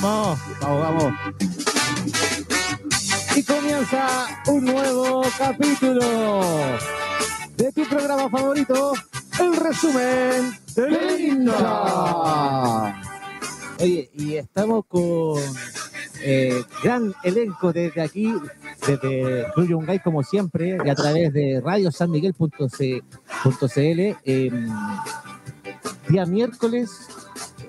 [0.00, 0.38] Vamos.
[0.60, 1.12] Vamos, vamos.
[3.36, 6.40] Y comienza un nuevo capítulo
[7.56, 8.94] de tu programa favorito,
[9.38, 13.02] el resumen del hincha.
[13.78, 15.40] Oye, y estamos con
[16.22, 18.34] eh, gran elenco desde aquí,
[18.84, 22.80] desde Club como siempre, y a través de radiosanmiguel.cl.
[24.24, 24.50] Eh,
[26.08, 26.90] día miércoles,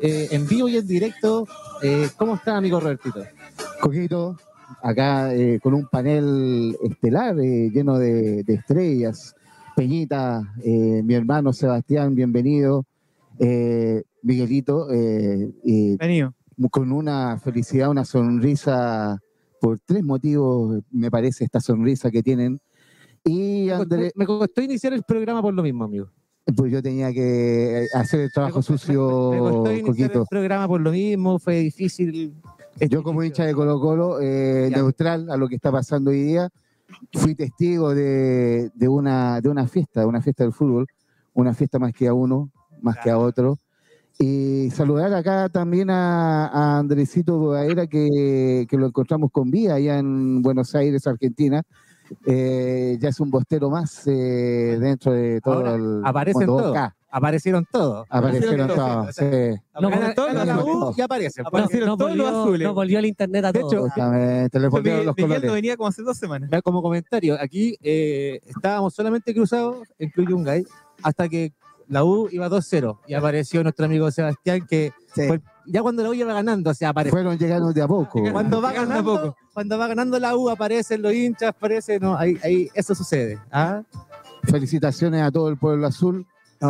[0.02, 1.48] eh, en vivo y en directo.
[1.82, 3.24] Eh, ¿Cómo está, amigo Robertito?
[3.82, 4.38] Coquito,
[4.82, 9.36] acá eh, con un panel estelar eh, lleno de, de estrellas.
[9.76, 12.86] Peñita, eh, mi hermano Sebastián, bienvenido.
[13.40, 16.34] Eh, Miguelito, eh, y Venido.
[16.72, 19.20] con una felicidad, una sonrisa,
[19.60, 22.60] por tres motivos, me parece, esta sonrisa que tienen.
[23.23, 26.10] Y Me costó, Andrés, me costó iniciar el programa por lo mismo, amigo.
[26.56, 30.68] Pues yo tenía que hacer el trabajo Me costó- sucio, Me, costó iniciar el programa
[30.68, 32.34] por lo mismo, fue difícil.
[32.90, 36.50] Yo como hincha de Colo Colo, eh, neutral a lo que está pasando hoy día,
[37.14, 40.86] fui testigo de, de una, de una fiesta, de una fiesta del fútbol,
[41.34, 42.52] una fiesta más que a uno,
[42.82, 43.58] más que a otro.
[44.20, 49.98] Y saludar acá también a, a Andresito Boaera, que, que lo encontramos con vida allá
[50.00, 51.64] en Buenos Aires, Argentina.
[52.25, 56.78] Eh, ya es un bostero más eh, dentro de todo Ahora el aparecen todos.
[57.09, 58.06] Aparecieron todos.
[58.09, 59.16] Aparecieron todos.
[59.16, 59.23] sí.
[59.80, 59.89] No,
[60.98, 61.44] y aparecen.
[61.44, 62.67] No, Aparecieron todos los azules.
[62.67, 63.73] no volvió el internet a De todos.
[63.73, 65.48] hecho, Justamente, le volvieron Miguel, los Miguel colores.
[65.48, 66.50] no venía como hace dos semanas.
[66.64, 70.66] Como comentario, aquí eh, estábamos solamente cruzados en Club Yungay
[71.03, 71.53] hasta que
[71.88, 75.28] la U iba 2-0 y apareció nuestro amigo Sebastián que Sí.
[75.28, 77.11] fue- ya cuando la U iba ganando, o sea, apareció.
[77.11, 78.21] Fueron llegando de a poco.
[78.31, 79.38] Cuando va ganando, poco.
[79.53, 83.39] cuando va ganando la U aparecen los hinchas, aparece, no, ahí, ahí eso sucede.
[83.52, 83.81] ¿ah?
[84.43, 86.25] Felicitaciones a todo el pueblo azul.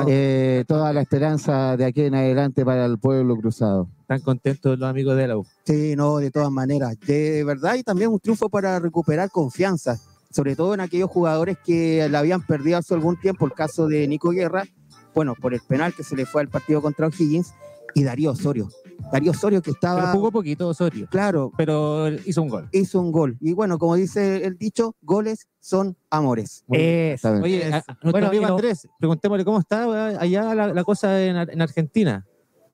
[0.07, 3.87] Eh, toda la esperanza de aquí en adelante para el pueblo cruzado.
[4.01, 5.45] Están contentos los amigos de la U.
[5.63, 6.99] Sí, no, de todas maneras.
[6.99, 9.97] De verdad, y también un triunfo para recuperar confianza,
[10.31, 14.05] sobre todo en aquellos jugadores que la habían perdido hace algún tiempo, el caso de
[14.07, 14.65] Nico Guerra,
[15.13, 17.53] bueno, por el penal que se le fue al partido contra O'Higgins,
[17.95, 18.69] y Darío Osorio.
[19.11, 22.69] Darío Osorio que Pero estaba, jugó poquito Osorio, claro, pero hizo un gol.
[22.71, 23.37] hizo un gol.
[23.39, 26.63] Y bueno, como dice el dicho, goles son amores.
[26.67, 27.17] Bien.
[27.41, 31.23] Oye, a- a nuestro Bueno, amigo Andrés, preguntémosle cómo está eh, allá la, la cosa
[31.23, 32.25] en, Ar- en Argentina.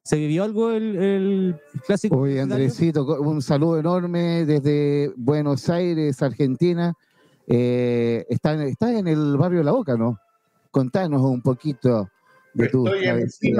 [0.03, 2.17] ¿Se vivió algo el, el clásico?
[2.17, 6.93] Oye, Andresito, un saludo enorme desde Buenos Aires, Argentina.
[7.47, 10.17] Eh, está, en- está en el barrio La Boca, ¿no?
[10.71, 12.09] Contanos un poquito
[12.53, 13.55] de tu Estoy en travesía.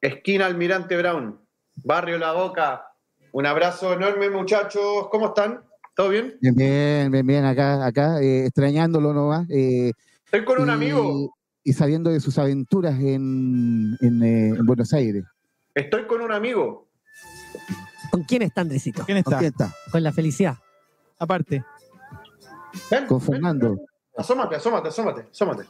[0.00, 1.38] Esquina Almirante Brown,
[1.76, 2.86] barrio La Boca.
[3.32, 5.08] Un abrazo enorme, muchachos.
[5.10, 5.62] ¿Cómo están?
[5.94, 6.36] ¿Todo bien?
[6.40, 9.48] Bien, bien, bien, bien, acá, acá eh, extrañándolo nomás.
[9.50, 9.92] eh,
[10.24, 11.34] Estoy con un y- amigo.
[11.62, 15.24] Y sabiendo de sus aventuras en, en, eh, en Buenos Aires.
[15.74, 16.88] Estoy con un amigo.
[18.10, 19.04] ¿Con quién está Andresito?
[19.04, 19.38] ¿Quién ¿Con está?
[19.40, 19.74] quién está?
[19.92, 20.56] Con la felicidad.
[21.18, 21.62] Aparte.
[22.90, 23.70] Ven, Con ven, Fernando.
[23.76, 23.86] ven.
[24.16, 25.64] Asómate, asómate, asómate, asómate.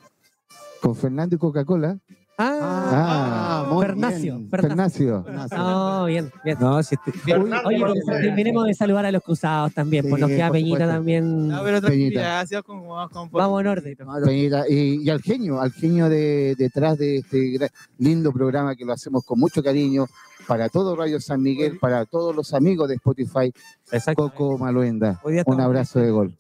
[0.80, 1.98] Con Fernando y Coca-Cola.
[2.42, 4.48] Ah, Ah, muy Fernacio, bien.
[4.50, 5.24] Fernacio.
[5.24, 5.58] Fernacio.
[5.58, 6.56] no, bien, bien.
[6.60, 10.08] No, si este- Fernando, Oye, terminemos de saludar a los cruzados también.
[10.08, 10.94] Pues Sí, nos queda por Peñita supuesto.
[10.94, 11.48] también.
[11.48, 12.22] No, pero Peñita.
[12.22, 13.96] vamos con, vamos con- Vamos en orden.
[14.24, 17.58] Peñita, y, y al genio, al genio de, detrás de este
[17.98, 20.06] lindo programa que lo hacemos con mucho cariño
[20.46, 23.52] para todo Radio San Miguel, para todos los amigos de Spotify,
[23.92, 24.30] exacto.
[24.30, 25.20] Coco Maluenda.
[25.44, 26.34] Un abrazo de gol.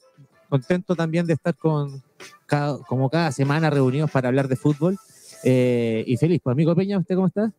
[0.48, 2.02] contento también de estar con
[2.46, 4.96] cada- como cada semana reunidos para hablar de fútbol.
[5.44, 7.52] Eh, y feliz, pues amigo Peña, ¿usted cómo está?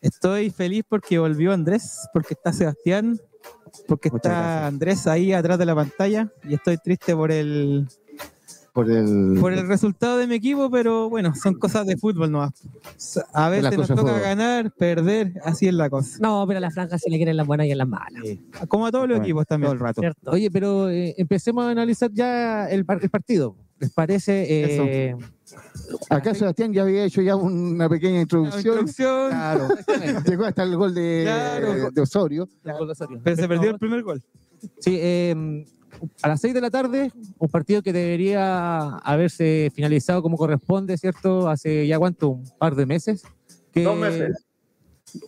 [0.00, 3.18] Estoy feliz porque volvió Andrés, porque está Sebastián,
[3.88, 4.64] porque Muchas está gracias.
[4.64, 7.88] Andrés ahí atrás de la pantalla y estoy triste por el,
[8.72, 12.52] Por el, por el resultado de mi equipo, pero bueno, son cosas de fútbol nomás.
[13.32, 16.18] A veces Las nos toca ganar, perder, así es la cosa.
[16.20, 18.22] No, pero a la franja se le quieren las buenas y en las malas.
[18.68, 19.66] Como a todos los Bueno, equipos también.
[19.68, 20.00] todo el rato.
[20.00, 20.30] ¿Cierto?
[20.30, 23.56] Oye, pero eh, empecemos a analizar ya el partido.
[23.80, 24.46] ¿Les parece?
[24.48, 25.16] eh,
[26.10, 28.60] Acá Sebastián ya había hecho ya una pequeña introducción.
[28.60, 29.68] introducción, Claro.
[30.26, 31.90] Llegó hasta el gol de, Claro.
[31.90, 32.48] de Osorio.
[32.64, 32.74] ya,
[33.22, 34.22] pero se perdió el primer gol.
[34.78, 35.64] Sí, eh,
[36.22, 41.48] a las 6 de la tarde, un partido que debería haberse finalizado como corresponde, ¿cierto?
[41.48, 43.22] Hace ya cuánto, un par de meses.
[43.72, 44.46] Que, Dos meses.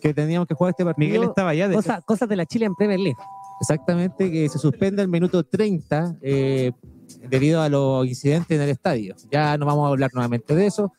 [0.01, 1.07] Que teníamos que jugar este partido.
[1.07, 3.17] Miguel estaba allá de Cosa- cosas de la Chile en Premier League.
[3.61, 6.71] Exactamente, que se suspende el minuto 30 eh,
[7.29, 9.15] debido a los incidentes en el estadio.
[9.31, 10.93] Ya no vamos a hablar nuevamente de eso.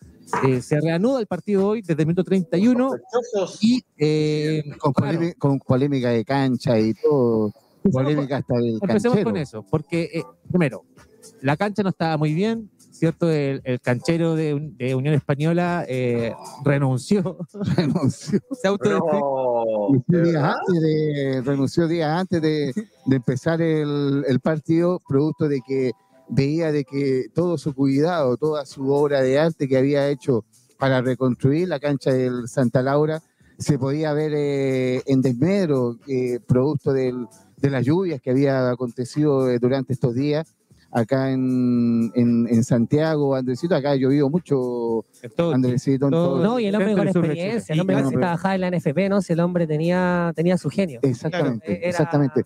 [0.45, 3.63] Eh, se reanuda el partido hoy desde el minuto 31 Sospechosos.
[3.63, 7.53] y eh, Con, polémica, con polémica de cancha y todo.
[7.93, 9.25] Polémica hasta el empecemos canchero.
[9.25, 10.85] con eso, porque eh, primero,
[11.43, 13.31] la cancha no estaba muy bien, ¿cierto?
[13.31, 16.33] El, el canchero de, de Unión Española eh,
[16.65, 17.39] renunció,
[17.77, 18.41] Renunció.
[18.61, 19.05] Se auto No.
[19.11, 19.97] pero.
[19.97, 22.73] Y fue ¿de días antes de, renunció días antes de,
[23.07, 25.93] de empezar el, el partido, producto de que
[26.29, 30.45] veía de que todo su cuidado, toda su obra de arte que había hecho
[30.79, 33.23] para reconstruir la cancha del Santa Laura,
[33.59, 37.27] se podía ver eh, en desmedro, eh, producto del-
[37.57, 40.53] de las lluvias que había acontecido eh, durante estos días.
[40.93, 45.05] Acá en, en, en Santiago, Andresito, acá ha llovido mucho,
[45.37, 46.07] Todo- Andresito.
[46.07, 48.69] en todo- todo- No, y el hombre con experiencia, el hombre que trabajaba en la
[48.71, 49.21] NFP, ¿no?
[49.21, 51.01] Si el hombre tenía, tenía su genio.
[51.03, 52.45] Exactamente, Claro, era- exactamente.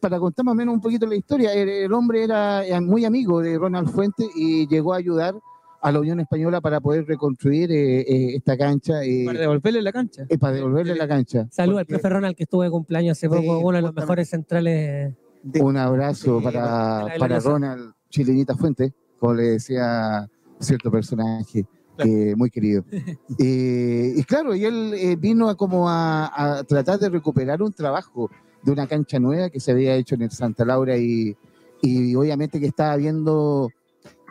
[0.00, 3.40] Para contar más o menos un poquito la historia, el, el hombre era muy amigo
[3.40, 5.34] de Ronald Fuentes y llegó a ayudar
[5.82, 9.92] a la Unión Española para poder reconstruir eh, eh, esta cancha eh, Para devolverle la
[9.92, 10.24] cancha.
[10.30, 11.46] eh, para devolverle la cancha.
[11.50, 14.30] Saludos al profe Ronald que estuvo de cumpleaños hace Sí, poco, uno de los mejores
[14.30, 15.12] centrales.
[15.60, 17.40] Un abrazo para, para.
[17.40, 21.66] Ronald Chilenita Fuentes, como le decía cierto personaje
[21.98, 22.84] eh, muy querido.
[23.38, 27.72] Eh, y claro, y él eh, vino a como a, a tratar de recuperar un
[27.72, 28.30] trabajo
[28.62, 31.36] de una cancha nueva que se había hecho en el Santa Laura y,
[31.82, 33.70] y obviamente que estaba viendo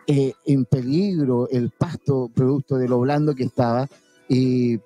[0.07, 3.87] eh, en peligro el pasto producto de lo blando que estaba.
[4.29, 4.79] Y,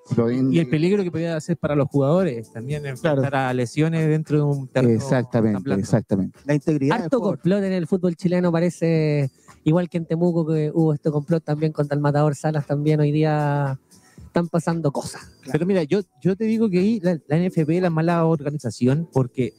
[0.51, 4.43] Y el peligro que podía hacer para los jugadores, también enfrentar a lesiones dentro de
[4.43, 6.39] un terreno Exactamente, exactamente.
[6.45, 9.29] La integridad Harto complot en el fútbol chileno parece,
[9.63, 13.11] igual que en Temuco que hubo este complot también contra el matador Salas, también hoy
[13.11, 13.79] día
[14.25, 15.31] están pasando cosas.
[15.51, 19.07] Pero mira, yo, yo te digo que ahí la, la NFP es la mala organización
[19.11, 19.53] porque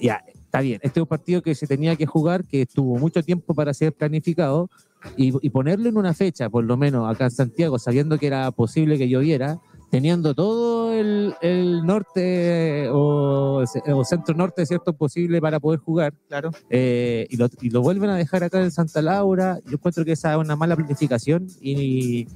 [0.00, 3.22] ya, está bien, este es un partido que se tenía que jugar, que estuvo mucho
[3.22, 4.70] tiempo para ser planificado
[5.16, 8.50] y, y ponerlo en una fecha, por lo menos acá en Santiago, sabiendo que era
[8.50, 9.60] posible que lloviera,
[9.90, 13.62] teniendo todo el, el norte o,
[13.94, 16.12] o centro norte, ¿cierto?, posible para poder jugar.
[16.28, 16.50] Claro.
[16.70, 19.58] eh, y, lo, y lo vuelven a dejar acá en Santa Laura.
[19.66, 22.28] Yo encuentro que esa es una mala planificación y,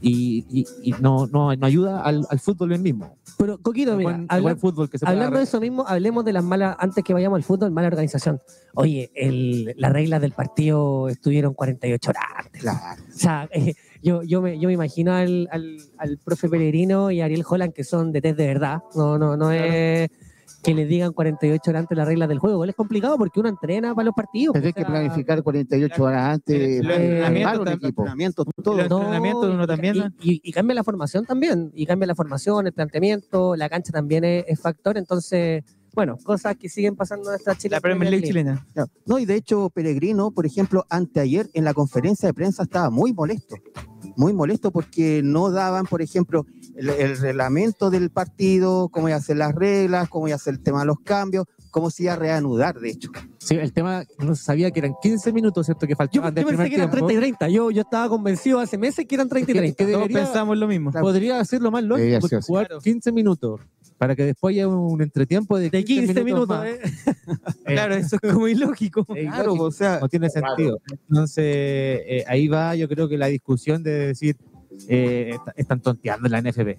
[0.00, 3.16] y, y- y no, no, no ayuda al, al fútbol el mismo.
[3.38, 5.60] Pero, Coquito, El mira, buen, el habla- buen fútbol que se pueda hablando de eso
[5.60, 8.40] mismo, hablemos de las malas, antes que vayamos al fútbol, mala organización.
[8.74, 12.62] Oye, el- las reglas del partido estuvieron 48 horas antes.
[12.62, 13.02] Claro.
[13.08, 13.74] O sea, eh,
[14.06, 17.72] yo, yo, me, yo me imagino al, al, al profe Pellegrino y a Ariel Holland
[17.72, 18.78] que son de test de verdad.
[18.94, 20.08] No, no, no es
[20.62, 22.64] que les digan 48 horas antes las reglas del juego.
[22.64, 24.54] Es complicado porque uno entrena para los partidos.
[24.56, 28.02] Hay o que planificar 48 horas antes, El- el eh, entrenamiento armar un también, equipo.
[28.02, 28.74] Entrenamiento, todo.
[28.74, 30.06] El entrenamiento de uno y- también, Y, ¿no?
[30.20, 31.70] y- y cambia la formación también.
[31.74, 34.96] Y cambia la formación, el planteamiento, la cancha también es, es factor.
[34.98, 35.62] Entonces,
[35.94, 37.76] bueno, cosas que siguen pasando en esta Chile.
[37.76, 38.66] La Premier League chilena.
[39.06, 43.12] No, y de hecho, Pellegrino, por ejemplo, anteayer en la conferencia de prensa estaba muy
[43.14, 43.56] molesto.
[44.16, 49.20] Muy molesto porque no daban, por ejemplo, el, el reglamento del partido, cómo iba a
[49.20, 52.14] ser las reglas, cómo iba a ser el tema de los cambios, cómo se iba
[52.14, 53.10] a reanudar, de hecho.
[53.38, 55.86] Sí, el tema, no se sabía que eran 15 minutos, ¿cierto?
[55.86, 57.06] Que Yo, faltaban yo del pensé que eran tiempo.
[57.06, 57.48] 30 y 30.
[57.50, 59.76] Yo, yo estaba convencido hace meses que eran 30 y Que- 30.
[59.76, 60.90] que Todos debería- pensamos lo mismo.
[60.92, 63.60] Podría hacerlo más lógico, jugar 15 minutos
[63.98, 66.66] para que después haya un entretiempo de 15, De 15 minutos, más.
[66.66, 66.80] ¿eh?
[67.64, 69.06] Claro, eso es como ilógico.
[69.14, 70.80] Es Claro, ilógico, o sea, no tiene sentido.
[71.08, 74.36] Entonces, eh, ahí va yo creo que la discusión de decir,
[74.88, 76.76] eh, est- están tonteando en la NFB.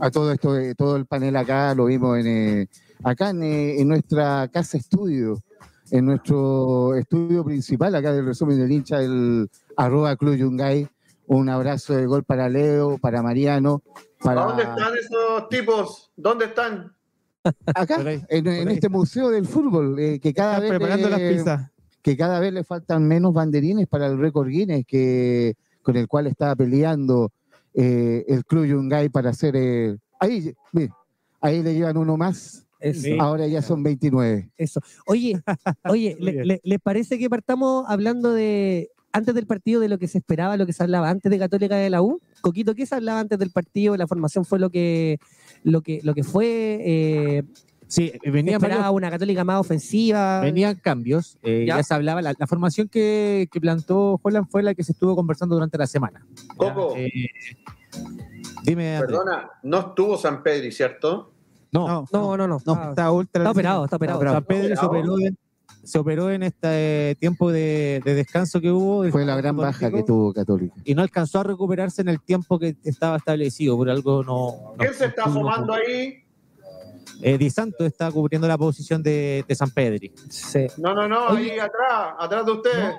[0.00, 2.66] a todo esto, eh, todo el panel acá, lo vimos en, eh,
[3.02, 5.42] acá en, eh, en nuestra casa estudio,
[5.90, 10.88] en nuestro estudio principal, acá del resumen del hincha, el arroba Club Yungay.
[11.28, 13.82] Un abrazo de gol para Leo, para Mariano,
[14.26, 16.10] para ¿Dónde están esos tipos?
[16.16, 16.92] ¿Dónde están?
[17.74, 21.10] acá, Por ahí, en, este museo del fútbol, eh, que cada Están vez preparando le-
[21.10, 21.70] las pizzas.
[22.02, 26.26] que cada vez le faltan menos banderines para el récord Guinness que, con el cual
[26.26, 27.30] estaba peleando
[27.72, 29.54] eh, el Club Yungay para hacer...
[29.56, 30.90] eh, ahí, mire,
[31.40, 34.50] ahí le llevan uno más, Eso, ahora ya son 29.
[34.56, 34.80] eso.
[35.06, 35.40] Oye,
[35.84, 36.48] oye, Muy ¿le- bien.
[36.48, 40.56] le- ¿les parece que partamos hablando de antes del partido de lo que se esperaba,
[40.56, 42.20] lo que se hablaba antes de Católica de la U?
[42.40, 43.96] Coquito, ¿qué se hablaba antes del partido?
[43.96, 45.18] La formación fue lo que
[45.64, 46.78] lo que lo que fue.
[46.84, 47.42] Eh,
[47.88, 50.40] Sí, se venían, esperaba varios- una Católica más ofensiva.
[50.40, 51.76] venían cambios, eh, Ya.
[51.76, 51.82] ya.
[51.84, 55.54] se hablaba, la, la formación que, que plantó Holland fue la que se estuvo conversando
[55.54, 56.26] durante la semana.
[56.56, 56.94] Coco.
[56.96, 57.08] eh,
[58.64, 58.98] dime.
[59.00, 61.32] Perdona, no estuvo San Pedri, ¿cierto?
[61.72, 62.58] No, No, No, no, no.
[62.66, 63.42] No, está, está ultra.
[63.42, 64.20] está operado, está operado.
[64.32, 65.16] San Pedro se operó,
[65.86, 69.08] se operó en este eh, tiempo de, de descanso que hubo.
[69.10, 70.74] Fue la gran baja que tuvo Católica.
[70.84, 74.50] Y no alcanzó a recuperarse en el tiempo que estaba establecido, por algo no.
[74.50, 76.22] no- ¿Quién se está no fumando ahí?
[77.22, 80.12] Eh, Di Santo está cubriendo la posición de, de San Pedri.
[80.28, 80.66] Sí.
[80.76, 81.52] No, no, no, Oye.
[81.52, 82.94] ahí atrás, atrás de usted.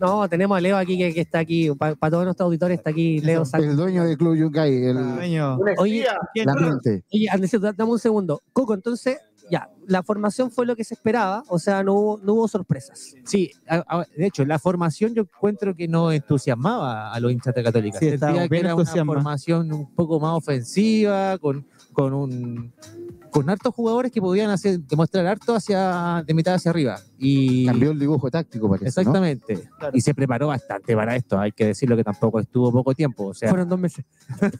[0.00, 3.20] No, tenemos a Leo aquí que, que está aquí, para todos nuestros auditores está aquí
[3.20, 3.70] Leo Sánchez.
[3.72, 5.58] El dueño del Club Yungay, el, Dueño.
[5.76, 6.06] Oye,
[6.44, 7.04] la mente.
[7.12, 7.28] Oye,
[7.60, 8.40] da- dame un segundo.
[8.54, 9.18] Coco, entonces,
[9.50, 13.14] ya, la formación fue lo que se esperaba, o sea, no hubo, no hubo sorpresas.
[13.24, 17.54] Sí, a- a- de hecho, la formación yo encuentro que no entusiasmaba a los hinchas
[17.54, 17.98] de Católica.
[17.98, 22.72] Sí, Sentía estaba que bien era una formación un poco más ofensiva, con con un
[23.34, 27.00] con hartos jugadores que podían hacer, demostrar harto hacia, de mitad hacia arriba.
[27.18, 28.84] Y Cambió el dibujo táctico, parece.
[28.84, 28.88] ¿no?
[28.88, 29.68] exactamente.
[29.92, 31.40] Y se preparó bastante para esto.
[31.40, 33.26] Hay que decirlo que tampoco estuvo poco tiempo.
[33.26, 34.04] O sea, Fueron dos meses.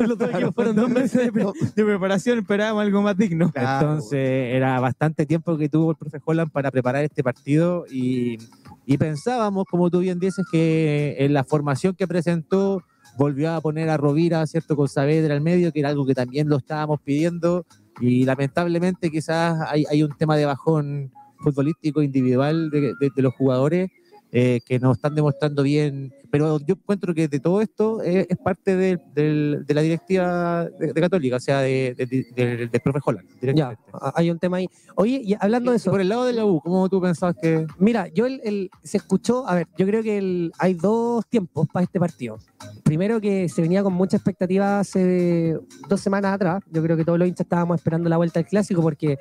[0.01, 3.53] Los dos equipos fueron dos meses de pre- De preparación esperábamos algo más digno.
[3.53, 3.93] Claro.
[3.93, 4.19] Entonces
[4.57, 8.39] era bastante tiempo que tuvo el profe Holland para preparar este partido y,
[8.87, 12.83] y pensábamos, como tú bien dices, que en la formación que presentó
[13.17, 14.75] volvió a poner a Rovira, ¿cierto?
[14.75, 17.65] Con Saavedra al medio, que era algo que también lo estábamos pidiendo
[18.01, 23.91] y lamentablemente quizás hay, hay un tema de bajón futbolístico individual de, de- los jugadores
[24.33, 28.37] eh, que nos están demostrando bien, pero yo encuentro que de todo esto eh, es
[28.39, 32.81] parte de, de la directiva de, de Católica, o sea, de, de- de- del- del
[32.81, 33.79] profe Holland, Ya,
[34.17, 34.67] hay un tema ahí.
[34.97, 37.67] Oye, y hablando de eso, Por el lado de la U, ¿cómo tú pensabas que...?
[37.79, 41.69] Mira, yo el, el- se escuchó, a ver, yo creo que el- hay dos tiempos
[41.73, 42.39] para este partido.
[42.83, 45.57] Primero que se venía con mucha expectativa hace
[45.89, 46.63] dos semanas atrás.
[46.73, 49.19] Yo creo que todos los hinchas estábamos esperando la vuelta al clásico porque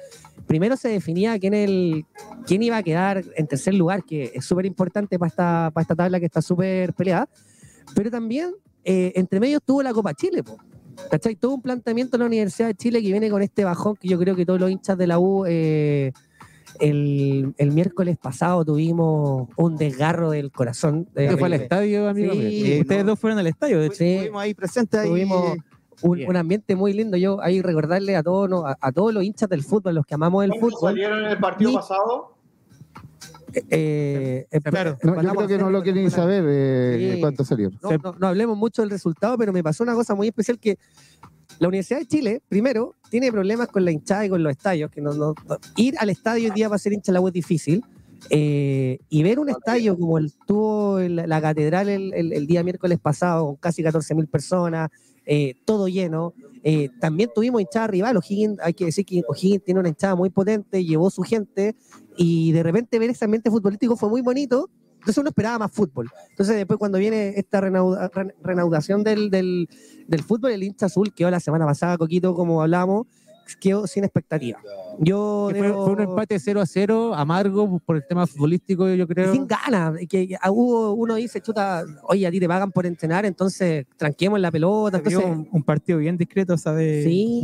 [0.48, 2.05] primero se definía quién, el,
[2.48, 5.96] quién iba a quedar en tercer lugar, que es súper importante para esta, para esta
[5.96, 7.30] tabla que está súper peleada.
[7.96, 10.58] Pero también eh, entre medio estuvo la Copa Chile, po.
[11.10, 11.36] ¿Cachai?
[11.36, 14.20] Todo un planteamiento de la Universidad de Chile que viene con este bajón que yo
[14.20, 16.12] creo que todos los hinchas de la U eh,
[16.80, 21.08] el, el miércoles pasado tuvimos un desgarro del corazón.
[21.16, 22.34] ¿Qué fue al estadio, amigo?
[22.34, 23.12] Sí, Ustedes no.
[23.12, 23.96] dos fueron al estadio, de hecho.
[23.96, 24.14] Sí.
[24.14, 25.10] Estuvimos ahí presentes ahí.
[25.10, 25.58] Tuvimos
[26.02, 26.30] un, Bien.
[26.30, 27.18] un ambiente muy lindo.
[27.18, 28.66] Yo ahí recordarle a todos, ¿no?
[28.66, 30.92] a, a todos los hinchas del fútbol, los que amamos el ¿Cuántos fútbol.
[30.92, 32.33] salieron en el partido pasado?
[33.70, 34.98] Eh, eh, Claro.
[35.04, 37.20] No, yo creo a que no lo quieren saber eh, Sí.
[37.22, 37.78] cuánto salieron.
[37.82, 40.78] no, no- no hablemos mucho del resultado, pero me pasó una cosa muy especial que
[41.60, 45.02] la Universidad de Chile, primero, tiene problemas con la hinchada y con los estadios, que
[45.02, 47.34] no, no- no- ir al estadio hoy día para ser hincha de la U es
[47.34, 47.84] difícil.
[48.30, 52.64] eh, y ver un estadio como el tuvo el- la catedral el, el- el día
[52.64, 54.90] miércoles pasado, con casi 14 mil personas,
[55.25, 56.34] eh, todo lleno.
[56.65, 58.15] eh, también tuvimos hinchada rival.
[58.18, 61.75] O'Higgins, hay que decir que O'Higgins tiene una hinchada muy potente, llevó su gente,
[62.15, 64.70] y de repente ver ese ambiente futbolístico fue muy bonito.
[64.94, 66.10] Entonces uno esperaba más fútbol.
[66.30, 69.68] Entonces después cuando viene esta renauda- re- renaudación del, del,
[70.08, 73.08] del fútbol, el hincha azul quedó la semana pasada, Coquito, como hablamos,
[73.60, 74.60] quedó sin expectativa.
[75.00, 79.08] Yo fue, debo- fue un empate 0 a 0, amargo por el tema futbolístico, yo
[79.08, 79.32] creo.
[79.32, 79.98] sin ganas.
[80.10, 84.40] Que, que hubo, uno dice, chuta, oye, a ti te pagan por entrenar, entonces tranquemos
[84.40, 84.98] la pelota.
[84.98, 87.04] Entonces, un, un partido bien discreto, ¿sabes?
[87.06, 87.42] sí,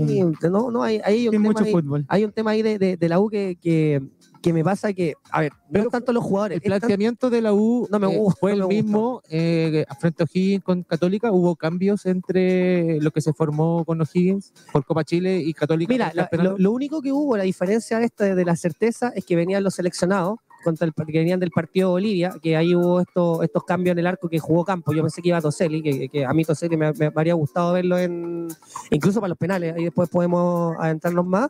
[0.49, 2.05] no, no, hay, hay un tema mucho ahí- fútbol.
[2.07, 4.01] hay un tema ahí de, de- de la U que, que,
[4.41, 7.41] que me pasa que, a ver, no es tanto los jugadores, El tanto- planteamiento de
[7.41, 10.83] la U No me eh, gusta, fue no el mismo eh, frente a O'Higgins con
[10.83, 11.31] Católica.
[11.31, 15.91] Hubo cambios entre lo que se formó con O'Higgins por Copa Chile y Católica.
[15.91, 16.13] Mira,
[16.57, 20.39] lo, único que hubo, la diferencia esta de la certeza, es que venían los seleccionados
[20.63, 24.07] contra el, que venían del partido Bolivia, que ahí hubo estos, estos cambios en el
[24.07, 24.93] arco que jugó Campo.
[24.93, 27.73] Yo pensé que iba a Toselli, que, que a mí Toselli me, me habría gustado
[27.73, 28.47] verlo en
[28.89, 31.49] incluso para los penales, ahí después podemos adentrarnos más.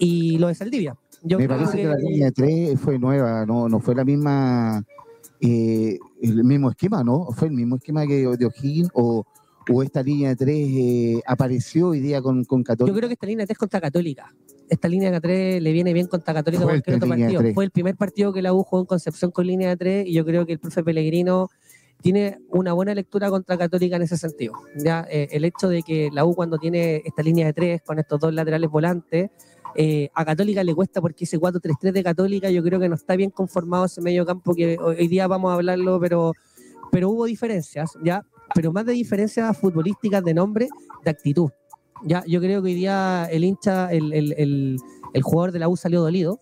[0.00, 0.96] Y lo de Saldivia.
[1.22, 4.04] Yo Me parece que, que- la línea de tres fue nueva, no, no fue la
[4.04, 4.84] misma,
[5.40, 7.26] eh, el mismo esquema, ¿no?
[7.32, 9.24] Fue el mismo esquema que de O'Higgins o,
[9.70, 12.96] o esta línea de tres eh, apareció hoy día con, con Yo Católica.
[12.96, 14.34] creo que esta línea de tres contra Católica.
[14.68, 17.42] Esta línea de tres le viene bien contra Católica cualquier otro partido.
[17.54, 20.12] Fue el primer partido que la U jugó en Concepción con línea de tres y
[20.12, 21.48] yo creo que el profe Pellegrino
[22.02, 24.52] tiene una buena lectura contra Católica en ese sentido.
[24.76, 27.98] Ya eh, el hecho de que la U cuando tiene esta línea de tres con
[27.98, 29.30] estos dos laterales volantes
[29.74, 33.16] eh, a Católica le cuesta porque ese 4-3-3 de Católica yo creo que no está
[33.16, 36.32] bien conformado ese medio campo que hoy día vamos a hablarlo, pero,
[36.90, 38.24] pero hubo diferencias, ¿ya?
[38.54, 40.68] Pero más de diferencias futbolísticas de nombre,
[41.04, 41.50] de actitud.
[42.04, 46.00] Ya, yo creo que hoy día el hincha, el, el, jugador de la U salió
[46.00, 46.38] dolido.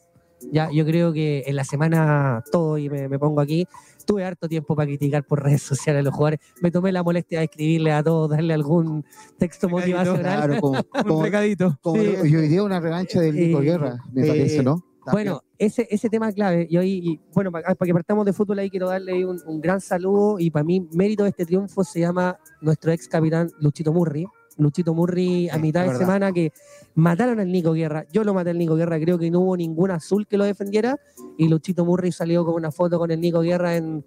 [0.52, 3.66] Ya, yo creo que en la semana todo, y me pongo aquí,
[4.06, 6.40] tuve harto tiempo para criticar por redes sociales a los jugadores.
[6.62, 9.04] Me tomé la molestia de escribirle a todos, darle algún
[9.38, 10.44] texto Recadito, motivacional.
[10.46, 10.80] Claro, como,
[11.18, 11.78] Un recadito.
[11.82, 12.14] como- Sí.
[12.24, 14.82] y hoy día una revancha del Nico Eh, Guerra, me eh, parece, ¿no?
[15.12, 18.58] Bueno, ese, ese tema clave, y hoy, y, bueno, para, para que partamos de fútbol
[18.58, 22.00] ahí quiero darle un, un gran saludo y para mí mérito de este triunfo se
[22.00, 24.26] llama nuestro ex capitán Luchito Murri.
[24.58, 26.00] Luchito Murri a mitad de verdad.
[26.00, 26.52] semana que
[26.94, 28.06] mataron al Nico Guerra.
[28.12, 30.96] Yo lo maté al Nico Guerra, creo que no hubo ningún azul que lo defendiera
[31.36, 34.04] y Luchito Murri salió con una foto con el Nico Guerra en,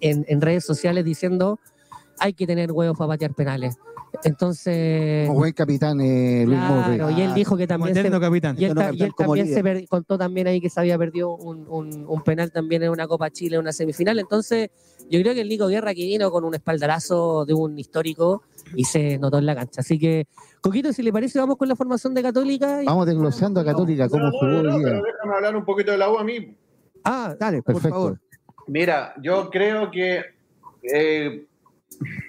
[0.00, 1.60] en, en redes sociales diciendo
[2.22, 3.76] hay que tener huevos para patear penales.
[4.24, 6.96] Entonces, Como buen capitán eh, Luis Murray.
[6.98, 8.56] claro, y él dijo que Como también se, eterno capitán.
[8.58, 9.76] y él, Eterno ta- y capitán él como también se líder.
[9.78, 13.08] per- contó también ahí que se había perdido un, un- un penal también en una
[13.08, 14.18] Copa Chile, en una semifinal.
[14.18, 14.70] Entonces,
[15.10, 18.42] yo creo que el Nico Guerra que vino con un espaldarazo de un histórico
[18.76, 19.80] y se notó en la cancha.
[19.80, 20.26] Así que,
[20.60, 22.82] Coquito, si le parece, vamos con la formación de Católica.
[22.82, 24.84] y- Vamos desglosando a Católica, cómo No, jugó no, no, día.
[24.88, 26.54] pero déjame hablar un poquito de la U a mí.
[27.04, 28.20] Ah, Dale, por favor.
[28.68, 30.20] Mira, yo creo que
[30.82, 31.46] eh,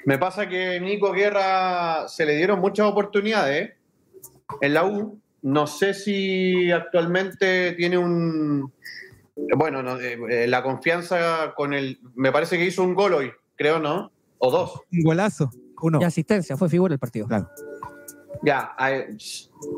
[0.06, 3.74] me pasa que Nico Guerra se le dieron muchas oportunidades
[4.62, 8.72] en la U no sé si actualmente tiene un.
[9.58, 12.00] Bueno, no, eh, eh, la confianza con el.
[12.16, 14.12] Me parece que hizo un gol hoy, creo, ¿no?
[14.38, 14.82] O dos.
[14.92, 15.52] Un golazo.
[15.82, 16.00] Uno.
[16.02, 17.28] Y asistencia, fue figura el partido.
[17.28, 17.50] Claro.
[18.42, 19.18] Ya, eh,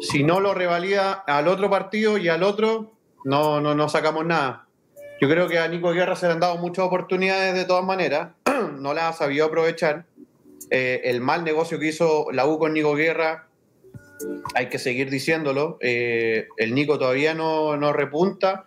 [0.01, 4.67] si no lo revalida al otro partido y al otro, no, no, no sacamos nada.
[5.19, 8.33] Yo creo que a Nico Guerra se le han dado muchas oportunidades de todas maneras,
[8.75, 10.05] no las ha aprovechar.
[10.69, 13.47] Eh, el mal negocio que hizo la U con Nico Guerra,
[14.55, 15.77] hay que seguir diciéndolo.
[15.81, 18.65] Eh, el Nico todavía no, no repunta.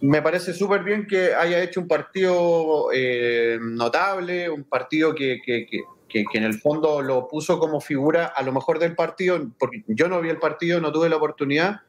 [0.00, 5.66] Me parece súper bien que haya hecho un partido eh, notable, un partido que, que-
[5.66, 9.38] que- que- que en el fondo lo puso como figura a lo mejor del partido,
[9.58, 11.80] porque yo no vi el partido, no tuve la oportunidad.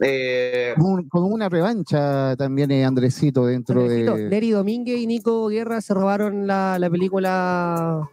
[0.00, 0.74] Eh,
[1.08, 4.28] como una revancha también eh, Andresito dentro Andresito, de...
[4.28, 8.08] Neri Domínguez y Nico Guerra se robaron la, la película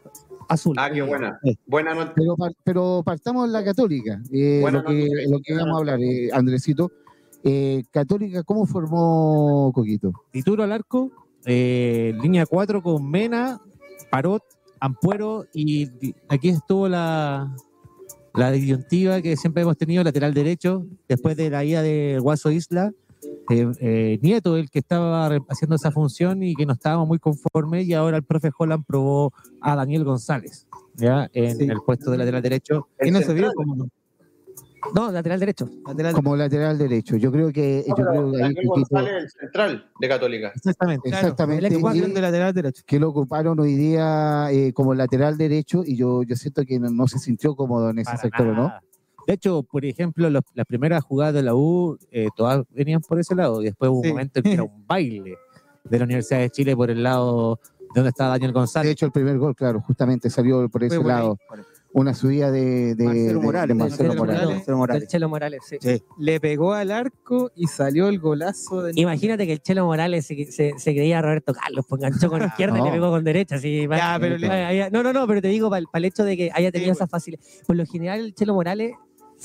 [0.50, 0.76] azul.
[0.80, 1.40] ah, qué buena.
[1.68, 6.00] Buena not- Pero, pero partamos la católica, eh, lo, que, lo que vamos a hablar,
[6.02, 6.92] eh, Andresito.
[7.44, 10.12] Eh, católica, ¿cómo formó Coquito?
[10.32, 11.12] Tituro al arco,
[11.46, 13.62] eh, línea 4 con Mena,
[14.10, 14.42] Parot,
[14.80, 15.88] Ampuero y
[16.28, 17.56] aquí estuvo la,
[18.38, 22.92] la disyuntiva que siempre hemos tenido, lateral derecho, después de la ida de Guaso Isla.
[23.50, 27.88] eh, eh, Nieto, el que estaba haciendo esa función y que no estábamos muy conformes,
[27.88, 31.30] y ahora el profe Holland probó a Daniel González ¿ya?
[31.34, 31.64] en Sí.
[31.66, 32.88] el puesto de lateral derecho.
[33.04, 33.54] Y no se vio central.
[33.56, 33.90] como
[34.94, 35.70] No, lateral derecho.
[35.88, 36.14] lateral.
[36.14, 37.16] Como lateral derecho.
[37.18, 40.52] Yo creo que, yo creo que ahí González, el central de Católica.
[40.56, 41.10] Exactamente.
[41.10, 42.84] Claro, exactamente, el de lateral derecho.
[42.86, 46.90] que lo ocuparon hoy día eh, como lateral derecho y yo, yo siento que no,
[46.90, 48.74] no se sintió cómodo en ese Para sector, ¿o ¿no?
[49.28, 53.20] De hecho, por ejemplo, los- las primeras jugadas de la U, eh, todas venían por
[53.20, 53.62] ese lado.
[53.62, 54.10] Y después hubo Sí.
[54.10, 55.36] un momento en que era un baile
[55.84, 58.92] de la Universidad de Chile por el lado de donde estaba Daniel De González.
[58.92, 61.18] hecho, el primer gol, claro, justamente salió por ese por ahí.
[61.18, 61.38] lado.
[61.98, 64.42] Una subida de, de- Marcelo Morales, de Marcelo Marcelo Morales.
[64.42, 64.56] Morales.
[64.58, 65.02] Marcelo Morales.
[65.02, 65.78] Del Chelo Morales, sí.
[65.80, 66.04] Sí.
[66.20, 70.52] Le pegó al arco y salió el golazo de Imagínate que el Chelo Morales se,
[70.52, 73.56] se- se creía Roberto Carlos, pues enganchó con izquierda y le pegó con derecha.
[73.56, 76.52] así, Ya, pero le- no, no, no, pero te digo, para el hecho de que
[76.54, 77.42] haya tenido Sí, esa facilidad.
[77.66, 78.92] Por lo general, el Chelo Morales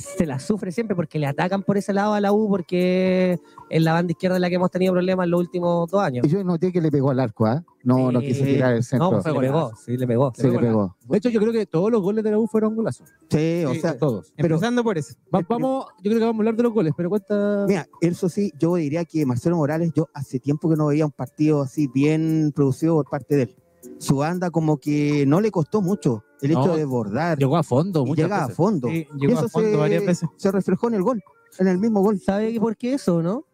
[0.00, 3.82] se la sufre siempre porque le atacan por ese lado a la U, porque es
[3.82, 6.26] la banda izquierda en la que hemos tenido problemas en los últimos dos años.
[6.26, 7.64] Y yo noté que le pegó al arco, ¿ah?
[7.82, 8.26] No, no Sí.
[8.28, 9.10] quise tirar el centro.
[9.10, 10.32] No, pues le pegó, sí, le pegó.
[10.36, 10.96] sí, le pegó.
[11.08, 13.08] De hecho, yo creo que todos los goles de la U fueron golazos.
[13.30, 13.80] Sí, o Sí.
[13.80, 14.32] sea, Todos.
[14.36, 15.14] Pero- Empezando por eso.
[15.34, 17.64] Va- vamos, yo creo que vamos a hablar de los goles, pero cuenta.
[17.68, 21.12] Mira, eso sí, yo diría que Marcelo Morales, yo hace tiempo que no veía un
[21.12, 23.56] partido así bien producido por parte de él.
[24.00, 27.62] Su banda como que no le costó mucho el hecho No, de bordar, Llegó a
[27.62, 28.88] fondo, muchas llega a fondo.
[28.88, 30.28] Sí, Y llegó eso a fondo se, varias veces.
[30.36, 31.22] se reflejó en el gol,
[31.58, 32.18] en el mismo gol.
[32.18, 33.44] ¿Sabe por qué eso, no?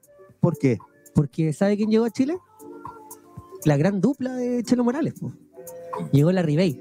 [0.41, 0.79] ¿Por qué?
[1.15, 2.39] Porque ¿sabe quién llegó a Chile?
[3.65, 5.15] La gran dupla de Chelo Morales.
[5.21, 5.33] po.
[6.13, 6.81] Llegó la Ribey.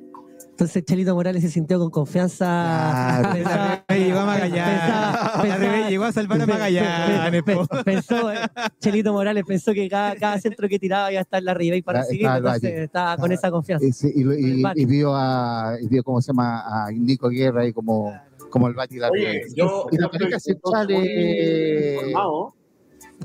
[0.56, 2.46] Entonces Chelito Morales se sintió con confianza.
[3.20, 3.34] Claro.
[3.34, 4.80] Pensaba- llegó a Magallanes.
[4.80, 7.44] pensaba- La pensaba- llegó a salvar a Magallanes.
[7.44, 7.66] pe- po.
[7.68, 8.38] pe- Pensó, eh,
[8.80, 12.04] Chelito Morales pensó que cada, cada centro que tiraba iba a estar la Ribey para
[12.04, 12.84] Está- al entonces valle.
[12.86, 13.86] estaba con esa confianza.
[13.86, 14.82] Y, sí, y lo- y- El Bati.
[14.82, 18.18] y vio a, y vio cómo se llama a Nico Guerra ahí como,
[18.50, 20.88] como el Bati la Oye, yo, Y la pareja central,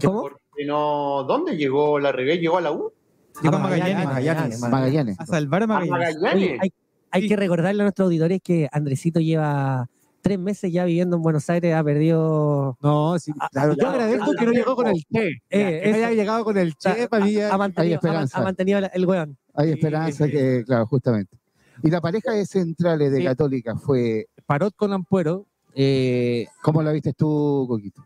[0.04, 0.30] ¿Cómo?
[0.66, 2.38] no, ¿Dónde llegó la Ribey?
[2.40, 2.92] ¿Llegó a la U?
[3.40, 4.60] Llegó a Magallanes, Magallanes.
[4.60, 5.20] Magallanes.
[5.20, 6.16] A salvar a ¿A Magallanes.
[6.16, 6.58] Oye, Magallanes?
[6.60, 6.72] hay,
[7.10, 7.28] hay Sí.
[7.28, 9.88] que recordarle a nuestros auditores que Andresito lleva
[10.22, 12.76] tres meses ya viviendo en Buenos Aires, ha perdido.
[12.82, 13.32] No, sí.
[13.52, 13.94] Claro, yo claro.
[13.94, 15.28] agradezco que no llegó con el Che.
[15.48, 18.38] Eh, que haya llegado con el Che, para mí ya- ha mantenido, hay esperanza.
[18.38, 19.38] ha mantenido el weón.
[19.54, 20.30] Hay esperanza sí.
[20.30, 21.36] que, claro, justamente.
[21.82, 23.24] Y la pareja de centrales de Sí.
[23.24, 25.46] Católica fue, Parot con Ampuero.
[25.74, 28.04] eh, ¿cómo la viste tú, Coquito?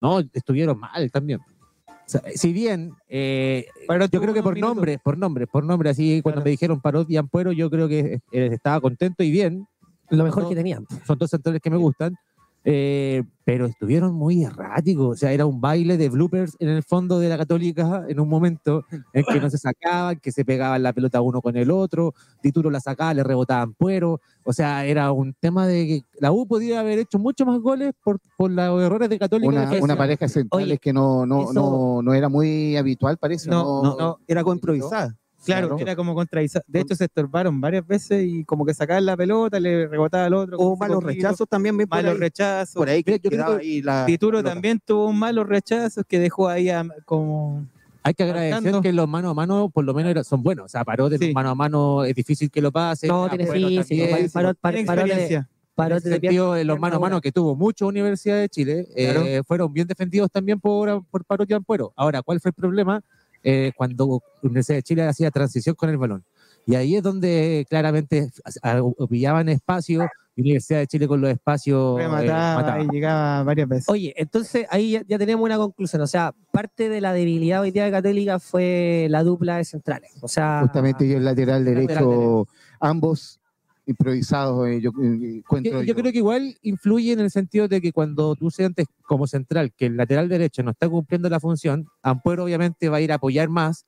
[0.00, 1.38] no, estuvieron mal también.
[2.06, 4.76] Sea, si bien, eh, Pero yo creo que por minutos.
[4.76, 6.44] nombre, por nombre, por nombre, así cuando Claro.
[6.44, 9.66] me dijeron Parot y Ampuero, yo creo que eh, estaba contento y bien.
[10.10, 10.48] Lo mejor No.
[10.50, 10.86] que tenían.
[11.06, 12.14] Son dos centrales que me gustan,
[12.64, 15.08] eh, pero estuvieron muy erráticos.
[15.08, 18.28] O sea, era un baile de bloopers en el fondo de la Católica en un
[18.28, 22.14] momento en que no se sacaban, que se pegaban la pelota uno con el otro,
[22.40, 24.20] Tituro la sacaba, le rebotaban Puero.
[24.44, 27.92] O sea, era un tema de que la U podía haber hecho mucho más goles
[28.02, 29.78] por, por los errores de Católica.
[29.80, 33.50] Una, pareja de centrales oye, que no, no, eso- no, no era muy habitual, parece.
[33.50, 35.14] No, No, no, Era como improvisada.
[35.44, 35.82] Claro, Claro.
[35.82, 36.62] era como contradicción.
[36.66, 40.34] De hecho, se estorbaron varias veces y como que sacaban la pelota, le rebotaba al
[40.34, 40.58] otro.
[40.58, 42.18] O malos poquito, rechazos también, por Malos ahí.
[42.18, 42.74] rechazos.
[42.74, 44.06] Por ahí que Yo creo quedaba que ahí la.
[44.06, 44.52] Tituro pelota.
[44.54, 47.66] también tuvo malos rechazos que dejó ahí a- como.
[48.02, 50.66] Hay que agradecer que los mano a mano por lo menos son buenos.
[50.66, 51.32] O sea, Parot en Sí.
[51.32, 53.06] mano a mano es difícil que lo pase.
[53.08, 53.82] No, tiene Ampuero físico.
[54.08, 54.30] también.
[54.30, 55.48] Parot- Parot- Tiene Parot- experiencia.
[55.76, 58.86] En de pierna- sentido, de los mano a mano que tuvo mucho Universidad de Chile,
[58.94, 61.92] eh, fueron bien defendidos también por, por Parot y Ampuero.
[61.96, 63.00] Ahora, ¿cuál fue el problema?
[63.44, 66.24] Eh, cuando Universidad de Chile hacía transición con el balón.
[66.66, 68.30] Y ahí es donde claramente
[69.10, 72.82] pillaban espacio, y Universidad de Chile con los espacios eh, mataba.
[72.82, 73.88] y llegaba varias veces.
[73.88, 76.02] Oye, entonces ahí ya, ya tenemos una conclusión.
[76.02, 80.12] O sea, parte de la debilidad hoy día de Católica fue la dupla de centrales.
[80.22, 82.48] O sea, Justamente yo el lateral lateral derecho,
[82.80, 83.40] ambos
[83.86, 87.80] improvisados, eh, yo eh, encuentro Yo, yo creo que igual influye en el sentido de
[87.80, 91.86] que cuando tú sientes como central que el lateral derecho no está cumpliendo la función,
[92.02, 93.84] Ampuero obviamente va a ir a apoyar más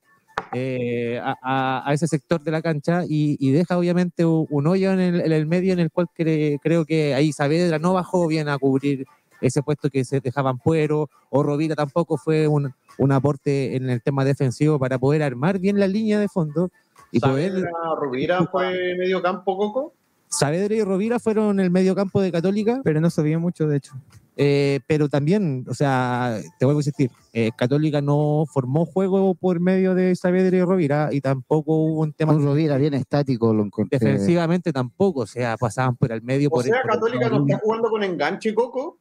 [0.53, 5.01] eh, a, ese sector de la cancha y, y deja obviamente un, un hoyo en
[5.01, 8.49] el, en el medio en el cual cre- creo que ahí Saavedra no bajó bien
[8.49, 9.07] a cubrir
[9.41, 14.03] ese puesto que se dejaba Ampuero o Rovira tampoco fue un, un aporte en el
[14.03, 16.71] tema defensivo para poder armar bien la línea de fondo
[17.17, 19.95] y poder Saavedra, Rubira fue medio campo coco.
[20.29, 23.93] Saavedra y Rovira fueron el medio campo de Católica Pero no sabía mucho, de hecho.
[24.39, 29.61] Eh, pero también, o sea, te vuelvo a insistir, eh, Católica no formó juego por
[29.61, 33.63] medio de Saavedra y Rovira y tampoco hubo un tema un Rovira bien estático lo
[33.65, 33.99] encontré.
[33.99, 36.49] defensivamente tampoco, o sea, pasaban por el medio.
[36.49, 38.99] O por el- sea, por el- Católica no está jugando con enganche coco.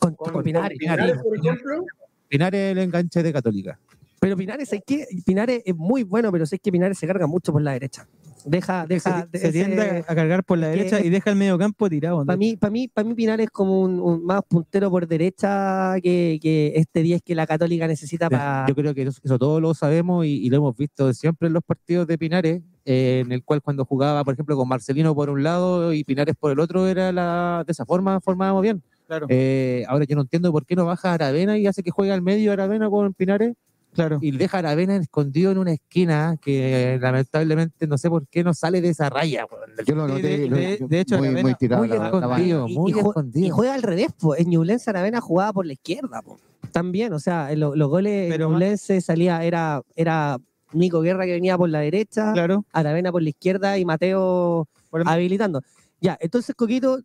[0.00, 0.70] con, Con, con Pinares.
[0.70, 1.84] con Pinares, por ejemplo.
[2.28, 3.78] Pinares el enganche de Católica.
[4.22, 5.04] Pero Pinares, ¿sabes qué?
[5.26, 8.06] Pinares es muy bueno, pero sé que Pinares se carga mucho por la derecha.
[8.44, 9.26] Deja, deja.
[9.32, 11.58] se, se tiende a- a cargar por la es que- derecha y deja el medio
[11.58, 12.24] campo tirado.
[12.24, 15.94] Para mí, para mí, para mí Pinares es como un, un más puntero por derecha
[16.00, 18.64] que, que este 10 que la Católica necesita para.
[18.68, 21.54] Yo creo que eso, eso todos lo sabemos y, y lo hemos visto siempre en
[21.54, 25.30] los partidos de Pinares, eh, en el cual cuando jugaba, por ejemplo, con Marcelino por
[25.30, 28.82] un lado y Pinares por el otro, era la, de esa forma formábamos bien.
[29.08, 32.12] Claro, Eh, ahora yo no entiendo por qué no baja Aravena y hace que juegue
[32.12, 33.54] al medio Aravena con Pinares.
[33.92, 34.18] Claro.
[34.20, 38.54] y deja a Aravena escondido en una esquina que lamentablemente no sé por qué no
[38.54, 39.46] sale de esa raya.
[39.86, 42.10] Yo lo noté de- lo- de- de hecho, muy, Aravena- muy tirado muy la- la
[42.10, 42.26] banda.
[42.26, 43.46] escondido, y, muy y jue- escondido.
[43.46, 44.40] y juega al revés, pues.
[44.40, 46.38] En Ñublense Aravena jugaba por la izquierda, po.
[46.72, 50.38] También, o sea, lo- los goles Pero en Ñublense salía, era, era
[50.72, 52.64] Nico Guerra que venía por la derecha, Claro.
[52.72, 54.66] Aravena por la izquierda y Mateo
[55.04, 55.60] habilitando.
[56.00, 56.98] Ya, entonces, Coquito,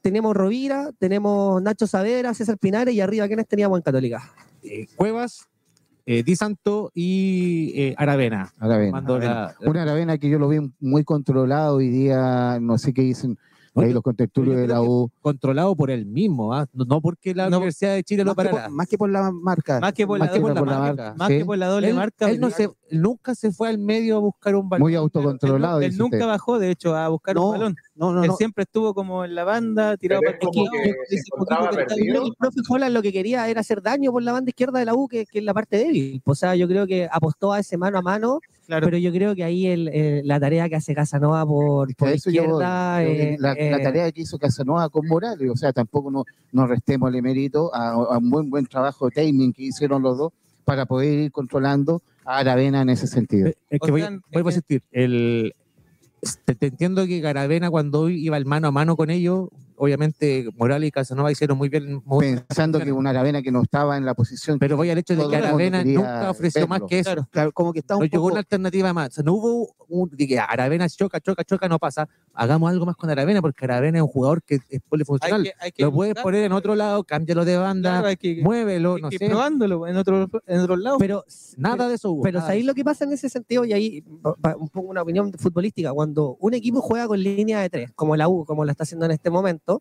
[0.00, 4.32] tenemos Rovira, tenemos Nacho Saavedra, César Pinares y arriba, ¿quiénes teníamos en Católica?
[4.64, 5.46] Eh, Cuevas,
[6.06, 8.52] eh, Di Santo y eh, Aravena.
[8.58, 8.98] Aravena.
[9.26, 13.38] La- Una Aravena que yo lo vi muy controlado hoy día, no sé qué dicen
[13.76, 15.10] ahí los contertulios de la U.
[15.20, 16.66] controlado por él mismo, ¿ah?
[16.72, 18.64] no, no porque la No, Universidad de Chile lo parara.
[18.64, 19.80] por, más que por la marca.
[19.80, 21.38] Más que por Más la, que doble por la marca, marca, más sí.
[21.38, 22.30] que por la doble él, marca.
[22.30, 24.82] él no se, nunca se fue al medio a buscar un balón.
[24.82, 25.80] Muy autocontrolado.
[25.80, 26.26] Él, nunca usted.
[26.26, 27.76] bajó, de hecho, a buscar No, un balón.
[27.94, 28.36] No, no, Él no.
[28.36, 33.48] siempre estuvo como en la banda, tirado para el el profe Holland lo que quería
[33.48, 35.76] era hacer daño por la banda izquierda de la U, que, que es la parte
[35.78, 36.20] débil.
[36.24, 38.86] O sea, yo creo que apostó a ese mano a mano, Claro.
[38.86, 42.16] pero yo creo que ahí el, eh, la tarea que hace Casanova por, por voy.
[42.16, 43.02] izquierda.
[43.02, 46.66] Eh, la, la eh, tarea que hizo Casanova con Morales, o sea, tampoco no, no
[46.66, 50.32] restemos el mérito a, a un buen buen trabajo de timing que hicieron los dos
[50.64, 53.48] para poder ir controlando a Aravena en ese sentido.
[53.68, 55.54] Es O que voy, a insistir, el,
[56.44, 59.48] te, te entiendo que Garavena cuando iba el mano a mano con ellos,
[59.84, 62.00] obviamente Morales y Casanova hicieron muy bien.
[62.04, 65.16] muy- Pensando que una Aravena que no estaba en la posición pero voy al hecho
[65.16, 66.68] de que Aravena nunca ofreció verlo.
[66.68, 67.10] más que eso.
[67.10, 67.28] Claro.
[67.30, 68.32] Claro, como que está No un llegó poco...
[68.34, 69.08] una alternativa más.
[69.08, 72.08] O sea, no hubo un de que Aravena choca, choca, choca, no pasa.
[72.34, 75.40] Hagamos algo más con Aravena, porque Aravena es un jugador que es polifuncional.
[75.40, 78.06] Hay que, hay que Lo puedes buscar, poner en otro lado, cámbialo de banda, claro,
[78.06, 79.26] hay que, muévelo, hay no sé.
[79.28, 80.98] probándolo en otros en otros lados.
[81.00, 81.24] pero
[81.56, 82.22] Nada de eso hubo.
[82.22, 83.64] Pero ¿sabéis lo que pasa en ese sentido?
[83.64, 84.04] Y ahí
[84.58, 85.92] un poco una opinión futbolística.
[85.92, 89.06] Cuando un equipo juega con línea de tres, como la U, como la está haciendo
[89.06, 89.71] en este momento,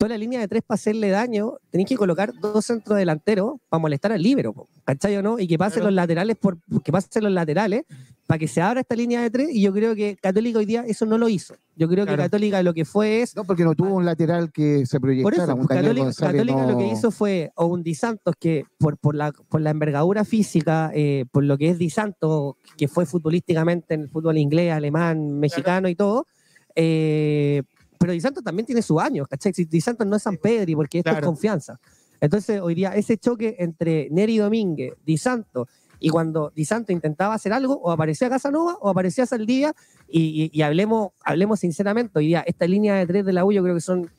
[0.00, 3.78] toda la línea de tres para hacerle daño, tenéis que colocar dos centros delanteros para
[3.82, 4.54] molestar al líbero,
[4.86, 5.38] ¿cachai o no?
[5.38, 5.90] Y que pasen Claro.
[5.90, 7.82] los laterales por que pasen los laterales
[8.26, 9.48] para que se abra esta línea de tres.
[9.52, 11.54] Y yo creo que Católica hoy día eso no lo hizo.
[11.76, 12.16] Yo creo Claro.
[12.16, 15.08] que Católica lo que fue es No, porque no tuvo un lateral que se por
[15.08, 15.44] proyectara.
[15.44, 18.64] eso, un Daniel Católica, González Católica lo que hizo fue o un Di Santos que
[18.78, 22.88] por, por, la, por la envergadura física, eh, por lo que es Di Santos, que
[22.88, 26.26] fue futbolísticamente en el fútbol inglés, alemán, mexicano y todo,
[26.74, 27.64] eh,
[28.00, 29.52] pero Di Santos también tiene sus años, ¿cachai?
[29.52, 31.78] Si Di Santos no es San Pedri porque esto es confianza.
[32.18, 37.34] Entonces hoy día ese choque entre Neri Domínguez, Di Santos, y cuando Di Santos intentaba
[37.34, 39.74] hacer algo, o aparecía Casanova o aparecía Saldivia,
[40.08, 43.52] y, y- y hablemos, hablemos sinceramente, hoy día esta línea de tres de la U
[43.52, 44.10] yo creo que son,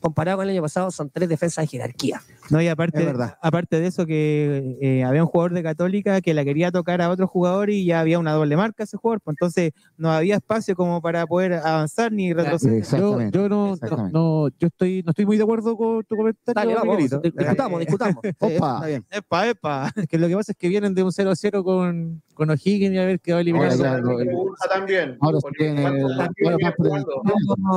[0.00, 2.22] comparado con el año pasado, son tres defensas de jerarquía.
[2.50, 3.36] No, y Es aparte, verdad.
[3.42, 7.08] aparte de eso, que eh, había un jugador de Católica que la quería tocar a
[7.10, 10.74] otro jugador y ya había una doble marca ese jugador, pues entonces no había espacio
[10.76, 12.74] como para poder avanzar ni retroceder.
[12.74, 13.38] Yo, Exactamente.
[13.38, 14.12] yo no, exactamente.
[14.12, 16.54] no, yo estoy, no estoy muy de acuerdo con tu comentario.
[16.54, 18.16] Dale, vamos, discutamos, discutamos.
[18.38, 18.48] Opa.
[18.74, 19.04] Está bien.
[19.10, 19.90] Epa, epa.
[19.96, 22.98] Es que lo que pasa es que vienen de un 0-0 con, con O'Higgins y
[22.98, 23.70] a ver qué va a eliminar.
[23.70, 25.16] Ahora Eso ya es lo- lo que me gusta también.
[25.20, 25.38] Ahora.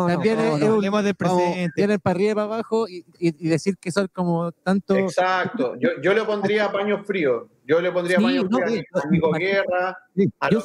[0.08, 1.72] También es- es un- Hablemos del presente.
[1.76, 4.96] vienen para arriba y para abajo y, y- y decir que son como tanto.
[4.96, 5.76] Exacto.
[5.80, 7.46] Yo, yo le pondría paños fríos.
[7.66, 8.86] Yo le pondría Sí, paños no, fríos sí.
[8.94, 10.30] a Nico Guerra, Sí.
[10.40, 10.60] a Yo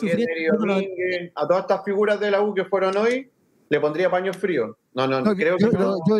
[0.58, 3.30] Domínguez, a todas estas figuras de la U que fueron hoy.
[3.68, 4.76] le pondría paños fríos.
[4.92, 5.96] No, no, No, creo yo, que no.
[6.06, 6.16] yo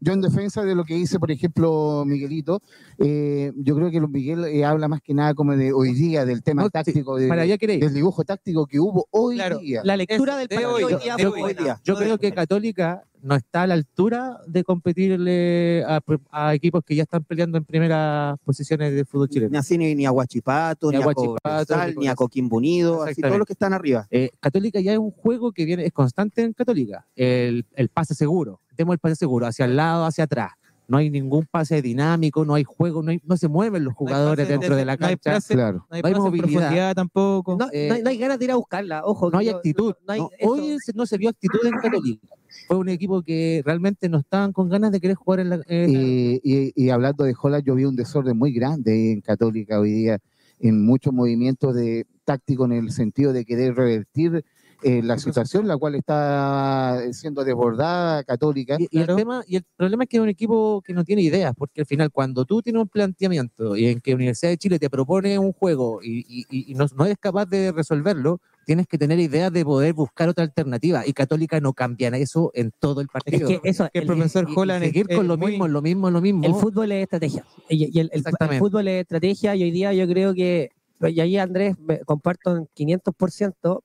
[0.00, 2.62] yo en defensa de lo que dice, por ejemplo, Miguelito,
[2.98, 6.42] eh, yo creo que Miguel eh, habla más que nada como de hoy día, del
[6.42, 7.80] tema No, sí, táctico, de- Para allá queréis.
[7.80, 9.82] del dibujo táctico que hubo hoy Claro, día.
[9.84, 11.40] La lectura del de partido hoy de día hoy.
[11.40, 11.80] buena.
[11.84, 16.82] Yo No creo que Católica no está a la altura de competirle a, a equipos
[16.84, 19.50] que ya están peleando en primeras posiciones del fútbol chileno.
[19.52, 22.56] Ni así ni, ni a Guachipato, Ni ni, a a Cobresal, ni ni a Coquimbo
[22.56, 24.06] Unido, así todos los que están arriba.
[24.10, 27.06] Eh, Católica ya es un juego que viene, es constante en Católica.
[27.14, 28.60] El, el pase seguro.
[28.80, 30.52] Tenemos el pase seguro, hacia el lado, hacia atrás.
[30.88, 34.46] No hay ningún pase dinámico, no hay juego, no, hay- no se mueven los jugadores
[34.46, 35.32] pase dentro de la no hay cancha.
[35.32, 35.86] pase- Claro.
[35.90, 36.48] No hay No hay movilidad.
[36.60, 37.56] profundidad tampoco.
[37.58, 39.30] No, Eh, no hay, no hay ganas de ir a buscarla, ojo.
[39.30, 39.92] No hay yo- actitud.
[40.08, 42.26] no No, hoy se- no se vio actitud en Católica.
[42.66, 45.60] Fue un equipo que realmente no estaban con ganas de querer jugar en la.
[45.66, 49.20] en la- Y, y- y hablando de Holland, yo vi un desorden muy grande en
[49.20, 50.18] Católica hoy día,
[50.58, 54.42] en muchos movimientos de táctico en el sentido de querer revertir
[54.82, 58.76] eh, la situación, la cual está siendo desbordada Católica.
[58.78, 59.16] Y, y el Claro.
[59.16, 61.86] tema, y el problema es que es un equipo que no tiene ideas, porque al
[61.86, 65.52] final cuando tú tienes un planteamiento y en que Universidad de Chile te propone un
[65.52, 69.64] juego y, y- y- no, no eres capaz de resolverlo, tienes que tener ideas de
[69.64, 71.06] poder buscar otra alternativa.
[71.06, 73.48] Y Católica no cambia eso en todo el Es partido.
[73.48, 75.82] que eso, que el el- profesor Holland es- seguir con es lo muy- mismo, lo
[75.82, 76.44] mismo, lo mismo.
[76.44, 77.44] El fútbol es estrategia.
[77.68, 80.70] Y, y el, el- el fútbol es estrategia y hoy día yo creo que,
[81.02, 83.82] y ahí Andrés, me- comparto en 500%,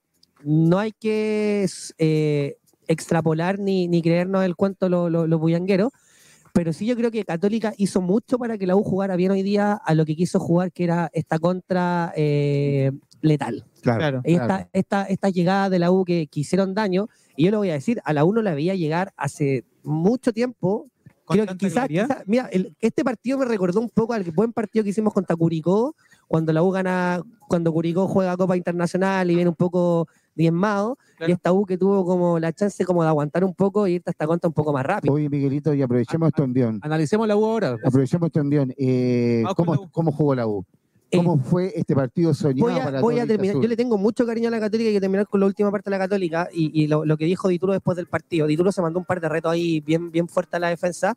[0.48, 5.92] no hay que eh, extrapolar ni, ni creernos el cuento los lo, lo bullangueros,
[6.54, 9.42] pero sí yo creo que Católica hizo mucho para que la U jugara bien hoy
[9.44, 13.66] día a lo que quiso jugar, que era esta contra eh, letal.
[13.82, 14.22] Claro.
[14.24, 14.70] Esta, Claro.
[14.72, 17.74] esta, esta llegada de la U que, que hicieron daño, y yo lo voy a
[17.74, 20.88] decir, a la U no la veía llegar hace mucho tiempo.
[21.28, 21.88] Creo que quizás,
[22.28, 25.96] mira, el- este partido me recordó un poco al buen partido que hicimos contra Curicó,
[26.28, 31.30] cuando la U gana, cuando Curicó juega Copa Internacional y viene un poco diezmado, Claro.
[31.32, 34.10] y esta U que tuvo como la chance como de aguantar un poco y irte
[34.10, 35.14] a esta contra un poco más rápido.
[35.14, 36.80] Oye, Miguelito, y aprovechemos este envión.
[36.84, 37.78] Analicemos la U ahora.
[37.84, 38.74] Aprovechemos este envión.
[38.78, 39.90] Eh, ¿cómo, U.
[39.92, 40.66] ¿Cómo jugó la U?
[41.12, 43.56] Eh, ¿Cómo fue este partido soñado voy a, para voy a terminar.
[43.62, 45.70] Yo le tengo mucho cariño a la Católica y hay que terminar con la última
[45.72, 48.48] parte de la Católica y, y lo, lo que dijo Dituro después del partido.
[48.48, 51.14] Dituro se mandó un par de retos ahí bien, bien fuerte a la defensa,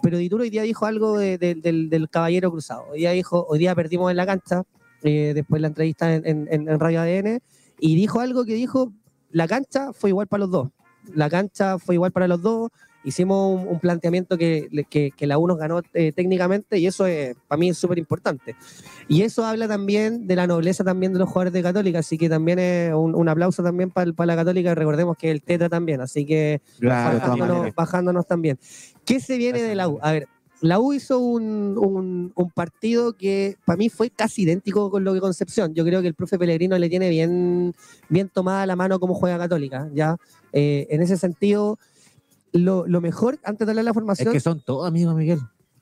[0.00, 2.84] pero Dituro hoy día dijo algo de- de- del, del caballero cruzado.
[2.92, 4.62] Hoy día dijo, hoy día perdimos en la cancha,
[5.02, 7.40] eh, después de la entrevista en, en- en- en Radio ADN,
[7.84, 8.92] y dijo algo que dijo,
[9.32, 10.68] la cancha fue igual para los dos.
[11.16, 12.70] La cancha fue igual para los dos.
[13.02, 17.06] Hicimos un, un planteamiento que, que, que la U nos ganó eh, técnicamente y eso
[17.06, 18.54] es, para mí es súper importante.
[19.08, 22.28] Y eso habla también de la nobleza también de los jugadores de Católica, así que
[22.28, 26.24] también es un, un aplauso también para la Católica, recordemos que el Tetra también, así
[26.24, 28.60] que Claro, de bajándonos, bajándonos también.
[29.04, 29.98] ¿Qué se viene de la U?
[30.02, 30.28] A ver,
[30.62, 35.20] la U hizo un, un- partido que para mí fue casi idéntico con lo que
[35.20, 35.74] Concepción.
[35.74, 37.74] Yo creo que el profe Pellegrino le tiene bien,
[38.08, 39.90] bien tomada la mano cómo juega Católica.
[39.92, 40.16] ¿ya?
[40.52, 41.78] Eh, en ese sentido,
[42.52, 45.40] lo, lo mejor, antes de darle la Es formación, que son todos amigos, Miguel.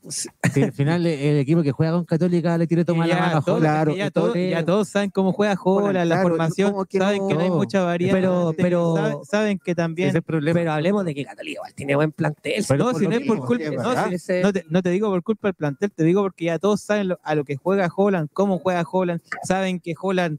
[0.09, 3.37] Sí, al final el, el equipo que juega con Católica le tiene tomar la mano
[3.37, 3.61] a Holland.
[3.61, 6.99] Claro, ya, todos, todo- ya todos saben cómo juega Holland, la claro, formación, ¿cómo que
[6.99, 8.13] saben que no hay mucha variedad.
[8.15, 10.23] Pero- pero- saben, saben que también es
[10.55, 12.65] pero hablemos de que Católica tiene buen plantel.
[12.67, 15.49] Pero no, si no es por culpa, no, si- te, no te digo por culpa
[15.49, 18.59] del plantel, te digo porque ya todos saben lo- a lo que juega Holland, cómo
[18.59, 20.39] juega Holland, saben que Holland,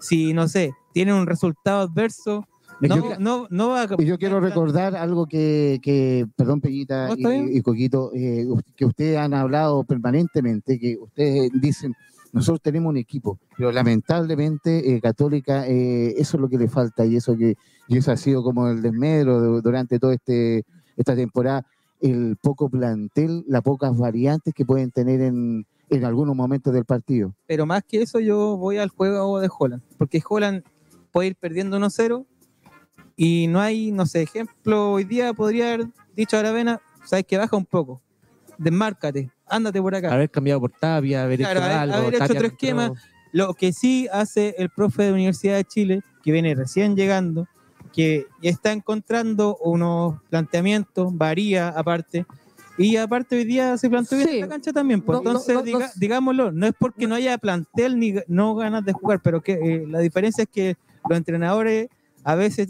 [0.00, 2.46] si no sé, tiene un resultado adverso,
[2.80, 3.88] no, yo- no, no va a...
[3.98, 9.18] Y yo quiero recordar algo que, que perdón, Peñita y, y Coquito, eh, que ustedes
[9.18, 11.94] han hablado permanentemente, que ustedes dicen,
[12.32, 17.04] nosotros tenemos un equipo, pero lamentablemente eh, Católica, eh, eso es lo que le falta
[17.06, 17.56] y eso que
[17.88, 20.64] y eso ha sido como el desmedro de- durante toda este,
[20.96, 21.64] esta temporada,
[22.00, 27.32] el poco plantel, las pocas variantes que pueden tener en, en algunos momentos del partido.
[27.46, 30.62] Pero más que eso yo voy al juego de Holland, porque Holland
[31.12, 32.26] puede ir perdiendo 1-0
[33.16, 37.38] y no hay, no sé, ejemplo, hoy día podría haber dicho a Aravena, sabes que
[37.38, 38.00] baja un poco,
[38.58, 40.12] desmárcate, ándate por acá.
[40.12, 41.94] Haber cambiado por Tapia, haber Claro, hecho haber- algo.
[41.96, 42.92] haber hecho otro entró- esquema.
[43.32, 47.46] Lo que sí hace el profe de Universidad de Chile, que viene recién llegando,
[47.92, 52.26] que ya está encontrando unos planteamientos, varía aparte,
[52.78, 54.34] y aparte hoy día se planteó bien Sí.
[54.36, 55.00] en la cancha también.
[55.00, 58.54] Pues No, entonces, no, no diga- digámoslo, no es porque no haya plantel ni no
[58.54, 60.76] ganas de jugar, pero que eh, la diferencia es que
[61.08, 61.88] los entrenadores
[62.24, 62.68] a veces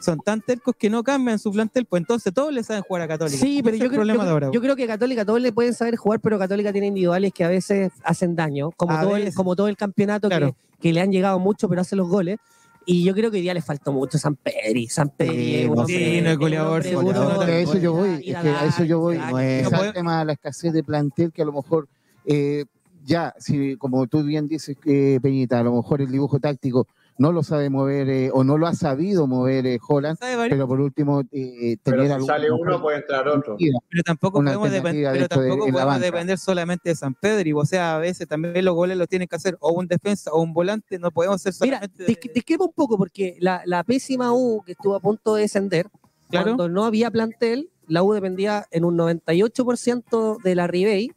[0.00, 3.08] son tan tercos que no cambian su plantel, pues entonces todos le saben jugar a
[3.08, 3.38] Católica.
[3.38, 4.50] Sí, pero yo el creo, problema yo, de ahora.
[4.52, 7.48] yo creo que Católica todos le pueden saber jugar, pero Católica tiene individuales que a
[7.48, 10.52] veces hacen daño, como, A todo el, como todo el campeonato Claro.
[10.52, 12.38] que, que le han llegado mucho, pero hace los goles.
[12.86, 14.86] Y yo creo que hoy día le faltó mucho San Pedri.
[14.88, 18.48] San Pedri, Sí, no, sí, no es un goleador, a eso yo voy, es que
[18.48, 19.18] a eso yo voy.
[19.18, 21.86] No es- el tema de la escasez de plantel que a lo mejor
[22.24, 22.64] eh,
[23.04, 26.86] ya, si como tú bien dices, eh, Peñita, a lo mejor el dibujo táctico
[27.18, 30.80] no lo sabe mover eh, o no lo ha sabido mover eh, Holland, pero por
[30.80, 33.56] último eh, Pero tener si algún- sale uno, puede entrar otro.
[33.58, 34.76] Pero tampoco una podemos, depen-
[35.06, 36.06] alternativa pero dentro de- tampoco en la podemos banca.
[36.06, 37.58] depender solamente de San Pedro.
[37.58, 40.40] O sea, a veces también los goles los tienen que hacer o un defensa o
[40.40, 40.98] un volante.
[40.98, 42.04] No podemos ser Mira, solamente.
[42.04, 45.42] te, de- discrepo un poco porque la, la pésima U que estuvo a punto de
[45.42, 45.88] descender,
[46.30, 46.44] Claro.
[46.56, 51.10] cuando no había plantel, la U dependía en un 98% de la Ribey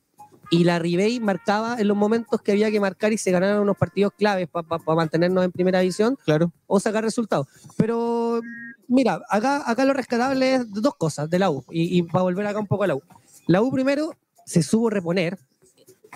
[0.51, 3.77] y la Ribey marcaba en los momentos que había que marcar y se ganaron unos
[3.77, 6.51] partidos claves para mantenernos en primera división Claro.
[6.67, 7.47] o sacar resultados.
[7.77, 8.41] Pero
[8.87, 12.45] mira, acá, acá lo rescatable es dos cosas de la U y, y para volver
[12.45, 13.01] acá un poco a la U.
[13.47, 14.11] La U primero
[14.45, 15.39] se supo reponer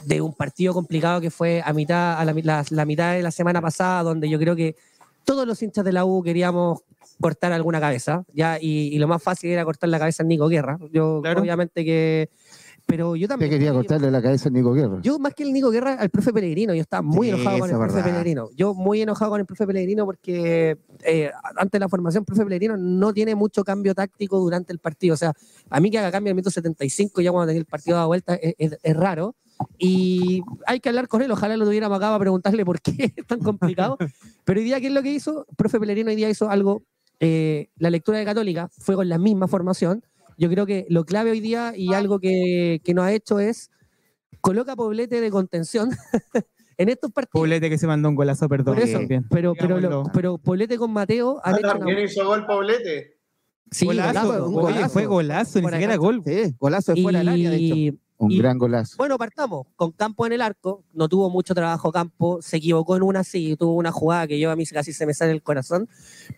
[0.04, 3.32] de un partido complicado que fue a mitad, a la, la- la mitad de la
[3.32, 4.76] semana pasada, donde yo creo que
[5.24, 6.82] todos los hinchas de la U queríamos
[7.21, 10.50] cortar alguna cabeza, ya, y, y lo más fácil era cortar la cabeza a Nico
[10.50, 10.78] Guerra.
[10.91, 11.39] Yo, Claro.
[11.41, 12.30] obviamente que.
[12.88, 13.50] Pero yo también.
[13.50, 15.00] quería cortarle la cabeza a Nico Guerra.
[15.02, 16.74] Yo, más que el Nico Guerra, al profe Pellegrino.
[16.76, 18.10] Yo estaba muy Sí, enojado con el es profe verdad.
[18.12, 18.50] Pellegrino.
[18.56, 22.43] Yo muy enojado con el profe Pellegrino porque eh, antes de la formación, el profe
[22.43, 25.15] Pellegrino no tiene mucho cambio táctico durante el partido.
[25.15, 25.34] O sea,
[25.69, 28.08] a mí que haga cambio en el minuto 75, ya cuando tenía el partido dado
[28.08, 29.36] vuelta, es, es- es raro.
[29.80, 31.32] Y hay que hablar con él.
[31.32, 33.98] Ojalá lo tuviéramos acá para preguntarle por qué es tan complicado.
[34.43, 35.45] Pero hoy día, ¿qué es lo que hizo?
[35.50, 36.84] El profe Pellegrino hoy día hizo algo.
[37.19, 40.04] eh, la lectura de Católica fue con la misma formación.
[40.38, 43.69] Yo creo que lo clave hoy día y algo que, que nos ha hecho es
[44.41, 45.89] coloca a Poblete de contención
[46.78, 47.32] en estos partidos.
[47.41, 48.76] Poblete que se mandó un golazo, perdón.
[48.76, 49.26] Por eso, también.
[49.30, 53.15] pero, pero, lo- pero Poblete con Mateo Ah, una- también hizo gol Poblete.
[53.71, 54.89] Sí, golazo, golazo, oye, golazo.
[54.93, 56.21] fue golazo, ni siquiera gol.
[56.26, 57.98] Sí, golazo de fuera del área, de hecho.
[58.17, 58.95] Un y- gran golazo.
[58.97, 60.84] bueno, partamos con Campo en el arco.
[60.93, 62.41] No tuvo mucho trabajo Campo.
[62.41, 63.58] Se equivocó en una, sí.
[63.58, 65.89] Tuvo una jugada que yo a mí casi se me sale el corazón.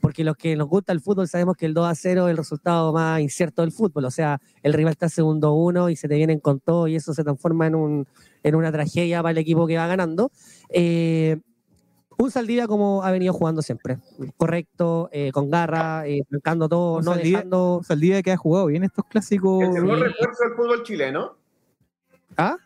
[0.02, 2.38] Porque los que nos gusta el fútbol sabemos que el 2 a 0 es el
[2.38, 4.06] resultado más incierto del fútbol.
[4.06, 7.14] O sea, el rival está segundo uno y se te vienen con todo y eso
[7.14, 8.08] se transforma en, un,
[8.42, 10.32] en una tragedia para el equipo que va ganando.
[10.70, 11.40] Eh,
[12.20, 14.00] un Saldivia como ha venido jugando siempre.
[14.38, 17.82] Correcto, eh, con garra, eh, marcando todo, Un no Saldivia- dejando.
[17.84, 19.62] Saldivia que ha jugado bien estos clásicos.
[19.64, 20.04] El mejor sí.
[20.06, 21.38] refuerzo del fútbol chileno.
[22.38, 22.58] ¿Ah?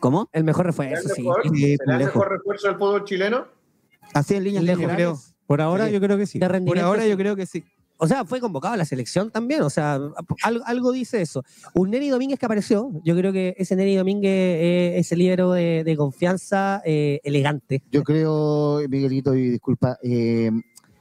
[0.00, 0.28] ¿Cómo?
[0.32, 1.22] El mejor ¿Será el refuerzo, sí.
[1.22, 3.46] mejor, sí, ¿será el mejor refuerzo del fútbol chileno?
[4.14, 5.34] Así en líneas Lejos.
[5.46, 5.92] Por ahora Sí.
[5.92, 6.38] yo creo que sí.
[6.38, 7.08] De Por ahora sí.
[7.10, 7.64] yo creo que sí.
[8.00, 9.62] O sea, fue convocado a la selección también.
[9.62, 9.98] O sea,
[10.44, 11.42] algo, algo dice eso.
[11.74, 12.92] Un Neri Domínguez que apareció.
[13.02, 17.82] Yo creo que ese Neri Domínguez eh, es el libro de, de confianza eh, elegante.
[17.90, 20.50] Yo creo, Miguelito, y disculpa, eh,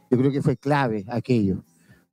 [0.10, 1.64] yo creo que fue clave aquello,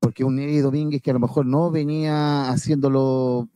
[0.01, 3.49] porque un Neri Domínguez que a lo mejor no venía haciéndolo,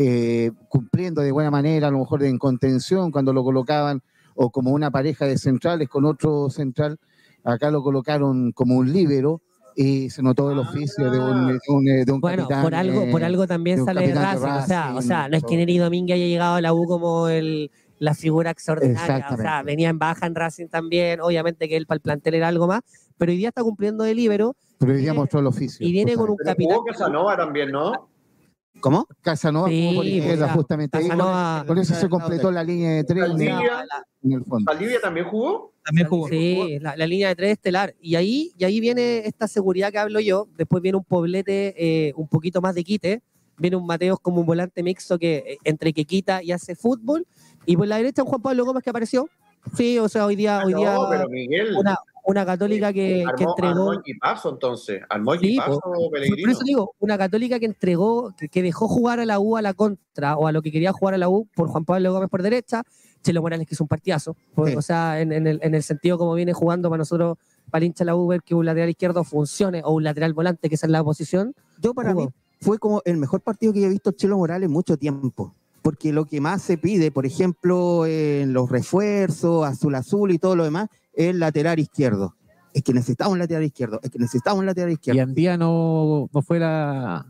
[0.00, 4.00] eh, cumpliendo de buena manera, a lo mejor en contención cuando lo colocaban,
[4.36, 6.98] o como una pareja de centrales con otro central,
[7.42, 9.42] acá lo colocaron como un líbero
[9.74, 13.02] y se notó el oficio de un, de un, de un Bueno, capitán, por algo,
[13.02, 14.46] eh, por algo también sale de de Racing.
[14.46, 15.56] O sea, o Racing, sea, no es que.
[15.56, 19.26] Neri Domínguez haya llegado a la U como el, la figura extraordinaria.
[19.32, 21.20] O sea, venía en baja en Racing también.
[21.20, 22.82] Obviamente que él para el plantel era algo más.
[23.16, 25.84] Pero hoy día está cumpliendo de libero pero hoy día mostró el oficio.
[25.84, 26.76] y viene con un capitán.
[26.76, 28.08] jugó Casanova también, ¿no?
[28.80, 29.06] ¿Cómo?
[29.22, 33.04] Casanova Sí, jugó por izquierda, justamente ahí, Casanova- Con eso se completó la línea de
[33.04, 33.84] tres en el- Saldivia,
[34.22, 34.70] en el fondo.
[34.72, 35.72] Saldivia también jugó.
[35.84, 36.28] También jugó.
[36.28, 37.94] Sí, la, la línea de tres estelar.
[38.00, 40.48] Y ahí, y ahí viene esta seguridad que hablo yo.
[40.56, 43.22] Después viene un poblete eh, un poquito más de quite.
[43.56, 47.26] Viene un Mateos como un volante mixto que eh, entre que quita y hace fútbol.
[47.66, 49.28] Y por la derecha un Juan Pablo Gómez que apareció.
[49.76, 51.74] Sí, o sea, hoy día, hoy día Ah, no, pero Miguel.
[51.76, 53.90] una, una católica que, que armó, entregó.
[53.90, 55.00] armó equipazo entonces.
[55.08, 56.50] Armó Sí, equipazo Por Pellegrino.
[56.52, 59.74] eso digo, una católica que entregó, que, que dejó jugar a la U a la
[59.74, 62.42] contra o a lo que quería jugar a la U por Juan Pablo Gómez por
[62.42, 62.82] derecha,
[63.22, 64.36] Chelo Morales que hizo un partidazo.
[64.54, 64.76] Por- Sí.
[64.76, 67.38] O sea, en, en el, en el sentido como viene jugando para nosotros,
[67.70, 70.68] para el hincha la U, ver que un lateral izquierdo funcione o un lateral volante,
[70.68, 71.54] que esa es la posición.
[71.80, 72.28] Yo para mí
[72.60, 75.54] fue como el mejor partido que he visto Chelo Morales en mucho tiempo.
[75.88, 80.54] Porque lo que más se pide, por ejemplo, en los refuerzos, azul azul y todo
[80.54, 82.34] lo demás, es el lateral izquierdo.
[82.74, 85.22] Es que necesitamos un lateral izquierdo, es que necesitamos un lateral Y izquierdo.
[85.22, 87.24] Andía no, no fue la.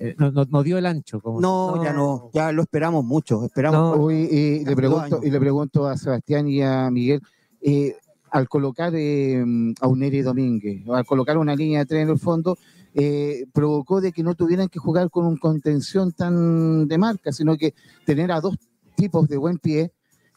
[0.00, 1.20] eh, no, no- no dio el ancho.
[1.20, 1.84] Como No, No.
[1.84, 3.44] ya no, ya lo esperamos mucho.
[3.44, 7.22] Esperamos y, le pregunto, y le pregunto a Sebastián y a Miguel,
[7.60, 7.94] eh,
[8.32, 9.40] al colocar eh,
[9.80, 12.58] a un Neri Domínguez, o al colocar una línea de tren en el fondo,
[12.94, 17.56] eh, provocó de que no tuvieran que jugar con un contención tan de marca, sino
[17.56, 17.74] que
[18.04, 18.56] tener a dos
[18.96, 19.92] tipos de buen pie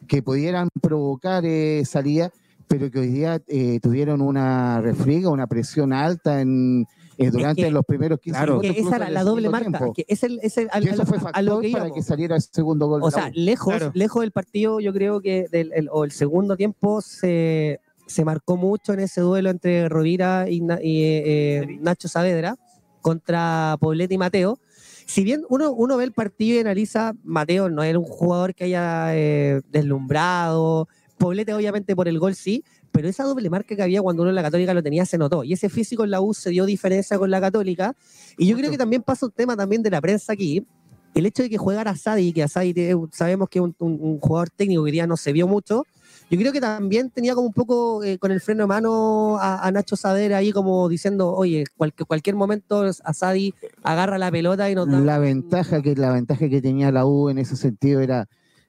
[0.07, 2.31] que pudieran provocar eh, salida,
[2.67, 6.85] pero que hoy día eh, tuvieron una refriega, una presión alta en,
[7.17, 8.87] eh, durante que- los primeros 15 claro, Que minutos.
[8.87, 9.91] esa era la doble marca.
[9.95, 12.01] Que es el, es el- al- Y eso fue a lo factor que para que
[12.01, 13.01] saliera el segundo gol.
[13.03, 13.91] O sea, lejos, Claro.
[13.95, 18.57] lejos del partido, yo creo que del, el, o el segundo tiempo se, se marcó
[18.57, 22.55] mucho en ese duelo entre Rovira y, eh, eh, Nacho Saavedra
[23.01, 24.59] contra Poblete y Mateo.
[25.05, 28.65] Si bien uno, uno ve el partido y analiza, Mateo no era un jugador que
[28.65, 30.87] haya eh, deslumbrado,
[31.17, 34.35] Poblete obviamente por el gol sí, pero esa doble marca que había cuando uno en
[34.35, 35.43] la Católica lo tenía se notó.
[35.43, 37.95] Y ese físico en la U se dio diferencia con la Católica.
[38.37, 40.65] Y yo creo que también pasa un tema también de la prensa aquí.
[41.13, 42.73] El hecho de que juegara Asadi, que Asadi
[43.11, 45.83] sabemos que es un, un- un jugador técnico que día no se vio mucho,
[46.33, 49.65] yo creo que también tenía como un poco eh, con el freno de mano a,
[49.65, 53.53] a Nacho Sader ahí como diciendo, oye, cual- cualquier momento Asadi
[53.83, 54.99] agarra la pelota y nos da...
[54.99, 58.27] La ventaja que la ventaja que tenía la U en ese sentido era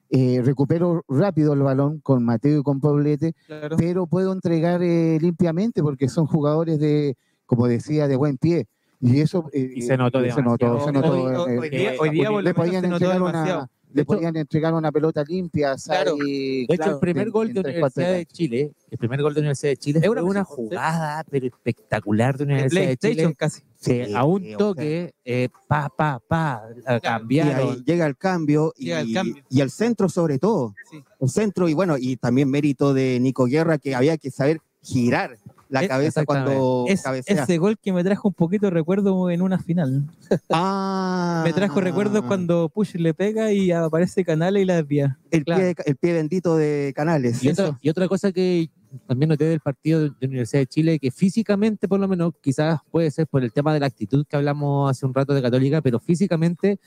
[0.09, 3.75] eh, recupero rápido el balón con Mateo y con Poblete, Claro.
[3.77, 8.67] pero puedo entregar eh, limpiamente porque son jugadores de, como decía, de buen pie.
[9.01, 11.91] Y eso eh, Y se notó se notó, se notó, Hoy, hoy- hoy que- día,
[11.99, 13.59] hoy día le podían se notó entregar demasiado.
[13.59, 16.17] una le hecho- podían entregar una pelota limpia a Claro.
[16.17, 18.25] Sadi, De hecho, claro, el primer gol de Universidad de.
[18.25, 22.43] Chile, el primer gol de Universidad de Chile Es fue una jugada pero espectacular de
[22.43, 23.35] Universidad de PlayStation Chile.
[23.35, 23.61] casi.
[23.61, 27.69] que Sí, a un o sea, toque, eh, pa, pa, pa, a Y cambiaron.
[27.71, 29.43] ahí llega el cambio y, Llega el cambio.
[29.49, 30.73] y el centro sobre todo.
[30.89, 31.03] Sí.
[31.21, 35.37] El centro y bueno, y también mérito de Nico Guerra que había que saber girar
[35.75, 37.43] la Eh, cabeza cuando Es, cabecea.
[37.43, 40.03] ese gol que me trajo un poquito de recuerdo en una final.
[40.51, 45.17] Ah, Me trajo recuerdos cuando Push le pega y aparece Canales y la desvía.
[45.31, 45.61] el, claro.
[45.61, 47.43] pie, el pie bendito de Canales.
[47.43, 48.69] Y otra, y otra cosa que
[49.07, 52.79] también noté del partido de, de Universidad de Chile, que físicamente, por lo menos, quizás
[52.91, 55.81] puede ser por el tema de la actitud que hablamos hace un rato de Católica,
[55.81, 56.79] pero físicamente,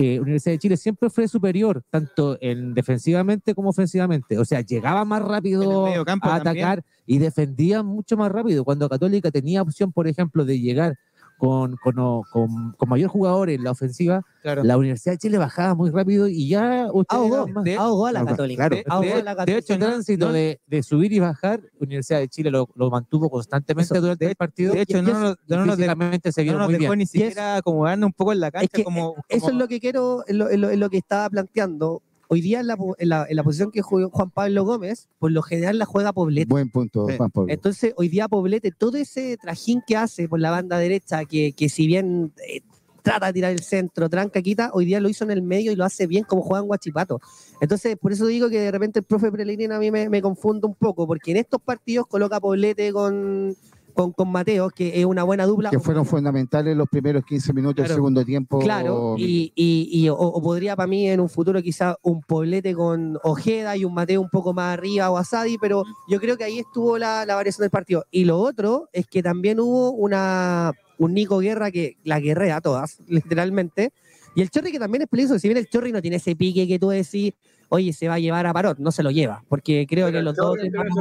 [0.00, 4.38] eh, Universidad de Chile siempre fue superior, tanto en defensivamente como ofensivamente.
[4.38, 6.30] O sea, llegaba más rápido a también.
[6.30, 8.64] atacar y defendía mucho más rápido.
[8.64, 10.96] Cuando Católica tenía opción, por ejemplo, de llegar
[11.38, 11.94] con, con,
[12.30, 14.62] con, con mayor jugador en la ofensiva, Claro.
[14.64, 18.24] la Universidad de Chile bajaba muy rápido y ya ustedes Ahogó, de- ahogó a la
[18.24, 18.68] Católica.
[18.68, 19.00] claro.
[19.00, 19.58] De- a la de Católica.
[19.58, 22.90] hecho, el no- tránsito no- de, de subir y bajar, Universidad de Chile lo, lo
[22.90, 24.74] mantuvo constantemente Eso, durante de- el partido.
[24.74, 26.98] de hecho, y- no y nos- no nos se No vieron nos muy dejó bien.
[26.98, 28.64] ni siquiera acomodarnos un poco en la cancha.
[28.64, 30.98] Es que, como, Eso es lo que quiero, es lo, es lo- es lo que
[30.98, 32.02] estaba planteando.
[32.28, 35.08] Hoy día en la, po- en la- en la posición que jugó Juan Pablo Gómez,
[35.18, 36.48] por lo general la juega Poblete.
[36.48, 37.16] Buen punto, Sí.
[37.16, 37.52] Juan Pablo.
[37.52, 41.68] Entonces, hoy día Poblete, todo ese trajín que hace por la banda derecha, que, que
[41.68, 42.60] si bien eh,
[43.02, 45.76] trata de tirar el centro, tranca, quita, hoy día lo hizo en el medio y
[45.76, 47.20] lo hace bien como juegan Guachipato.
[47.62, 50.66] Entonces, por eso digo que de repente el profe Pellegrini a mí me, me confunde
[50.66, 53.56] un poco, porque en estos partidos coloca Poblete con,
[53.98, 55.70] con, con Mateo, que es una buena dupla.
[55.70, 57.88] que fueron fundamentales los primeros 15 minutos Claro.
[57.88, 58.60] del segundo tiempo.
[58.60, 62.74] Claro, y, y- y- o, o podría para mí en un futuro quizá un Poblete
[62.76, 66.44] con Ojeda y un Mateo un poco más arriba o Asadi, pero yo creo que
[66.44, 68.04] ahí estuvo la, la variación del partido.
[68.12, 72.60] Y lo otro es que también hubo una un Nico Guerra que la guerrea a
[72.60, 73.92] todas, literalmente.
[74.36, 76.68] Y el Chorri que también es peligroso, si bien el Chorri no tiene ese pique
[76.68, 77.32] que tú decís,
[77.68, 80.22] oye, se va a llevar a Parot, no se lo lleva, porque creo Pero que
[80.22, 80.92] los dos el Parot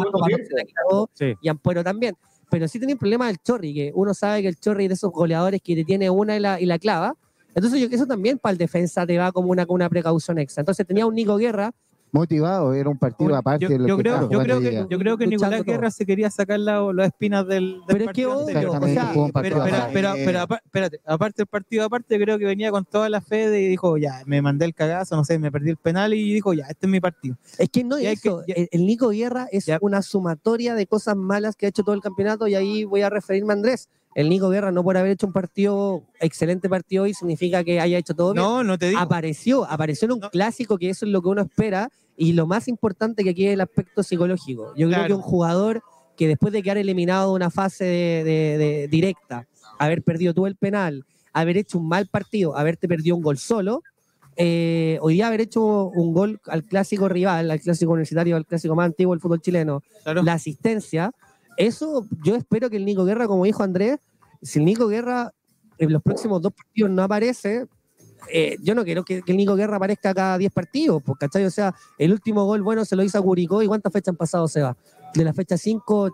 [0.47, 1.37] se la Sí.
[1.43, 2.15] y Ampuero también.
[2.49, 4.93] Pero sí tenía un problema del Chorri, que uno sabe que el Chorri es de
[4.95, 7.15] esos goleadores que te tiene una y la, y la clava.
[7.53, 10.61] Entonces yo eso también para el defensa te va como una, una precaución extra.
[10.61, 11.73] Entonces tenía un Nico Guerra,
[12.11, 14.97] Motivado, era un partido aparte yo, de lo yo que creo, yo, creo que, yo
[14.99, 15.73] creo que Nicolás todo.
[15.73, 18.69] Guerra se quería sacar la- las espinas del, del Pero es que obvio, anterior.
[18.81, 19.89] o sea, Pero, pero, aparte.
[19.93, 23.49] pero, pero apa- espérate, aparte del partido aparte, creo que venía con toda la fe
[23.49, 26.33] de, y dijo, ya, me mandé el cagazo, no sé, me perdí el penal y
[26.33, 27.35] dijo, ya, este es mi partido.
[27.57, 28.41] Es que no Y eso.
[28.45, 29.77] que- ya- el, el Nico Guerra es Ya.
[29.81, 33.09] una sumatoria de cosas malas que ha hecho todo el campeonato y ahí voy a
[33.09, 33.89] referirme a Andrés.
[34.17, 37.99] El Nico Guerra no por haber hecho un partido, excelente partido hoy, significa que haya
[37.99, 38.43] hecho todo bien.
[38.43, 38.99] No, no te digo.
[38.99, 40.29] Apareció, apareció en un No.
[40.31, 43.53] clásico que eso es lo que uno espera y lo más importante que aquí es
[43.53, 44.73] el aspecto psicológico.
[44.75, 45.83] Yo creo que un jugador
[46.15, 49.45] que después de quedar eliminado de una fase de, de- de directa,
[49.77, 53.83] haber perdido tú el penal, haber hecho un mal partido, haberte perdido un gol solo,
[54.35, 58.73] eh, hoy día haber hecho un gol al clásico rival, al clásico universitario, al clásico
[58.75, 60.23] más antiguo del fútbol chileno, Claro.
[60.23, 61.11] la asistencia,
[61.55, 63.97] eso yo espero que el Nico Guerra, como dijo Andrés,
[64.41, 65.31] si el Nico Guerra
[65.77, 67.67] en los próximos dos partidos no aparece,
[68.31, 71.45] eh, yo no quiero que, que el Nico Guerra aparezca cada 10 partidos, pues, ¿cachai?
[71.45, 74.15] O sea, el último gol bueno se lo hizo a Curicó y ¿cuántas fechas han
[74.17, 74.75] pasado, Seba?
[75.13, 76.11] De la fecha 5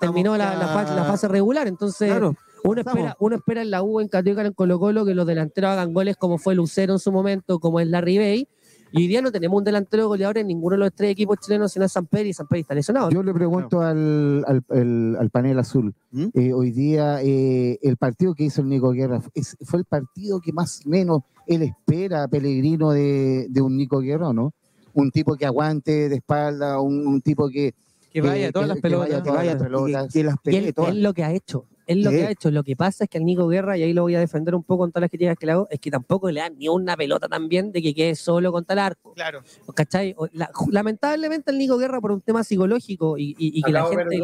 [0.00, 2.34] terminó la, la fa- la fase regular, entonces Claro,
[2.64, 5.70] uno espera, uno espera en la U, en Católica, en Colo Colo, que los delanteros
[5.70, 8.48] hagan goles como fue Lucero en su momento, como es Larry Bay.
[8.92, 11.72] Y hoy día no tenemos un delantero goleador en ninguno de los tres equipos chilenos,
[11.72, 13.10] sino San Pedro y San Pedro está lesionado.
[13.10, 16.26] Yo le pregunto al, al, al- al panel azul, ¿Mm?
[16.34, 20.40] eh, hoy día eh, el partido que hizo el Nico Guerra es- fue el partido
[20.40, 24.52] que más o menos él espera, Pellegrino, de, de un Nico Guerra, ¿o ¿no?
[24.94, 27.74] Un tipo que aguante de espalda, un, un tipo que...
[28.12, 29.08] que vaya a todas las que pelotas.
[29.08, 30.06] vaya a que todas vaya las pelotas.
[30.12, 30.90] que, que las Y pelee él, todas.
[30.92, 32.50] él lo que ha hecho, él lo que ha hecho.
[32.50, 34.62] Lo que pasa es que al Nico Guerra, y ahí lo voy a defender un
[34.64, 36.96] poco con todas las críticas que le hago, es que tampoco le dan ni una
[36.96, 39.12] pelota también de que quede solo contra el arco.
[39.14, 39.42] Claro.
[39.74, 40.14] ¿Cachai?
[40.16, 43.80] O- la- lamentablemente el Nico Guerra por un tema psicológico y, y- y que la
[43.80, 44.18] Acabo gente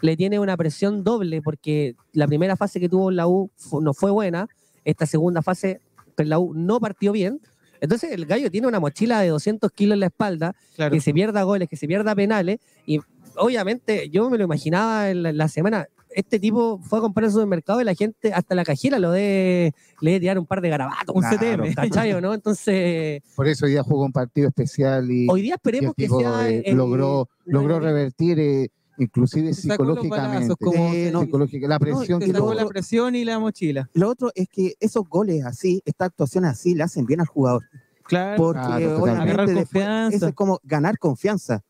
[0.00, 3.50] le tiene una presión doble porque la primera fase que tuvo en la U
[3.80, 4.48] no fue buena,
[4.84, 5.80] esta segunda fase
[6.18, 7.40] en la U no partió bien.
[7.80, 10.92] Entonces el gallo tiene una mochila de 200 kilos en la espalda, Claro.
[10.92, 13.00] que se pierda goles, que se pierda penales, y
[13.36, 15.86] obviamente, yo me lo imaginaba en la, la semana.
[16.14, 19.74] Este tipo fue a comprar al supermercado y la gente, hasta la cajera, lo de,
[20.00, 21.14] le debe tirar un par de garabatos.
[21.14, 21.74] Un claro, CTM.
[21.74, 22.32] ¿Cachai o no?
[22.34, 26.04] Entonces, Por eso hoy día jugó un partido especial y, hoy día el esperemos que
[26.04, 26.48] tipo, sea.
[26.48, 30.16] eh, el- logró, la- logró revertir eh, inclusive psicológicamente.
[30.32, 32.54] balazos, como Eh, no, psicológica, la presión Se que tuvo.
[32.54, 33.90] la presión y la mochila.
[33.94, 37.62] Lo otro es que esos goles así, estas actuaciones así, le hacen bien al jugador.
[38.04, 38.36] Claro.
[38.36, 40.16] Porque Claro, obviamente después confianza.
[40.16, 41.62] eso es como ganar confianza.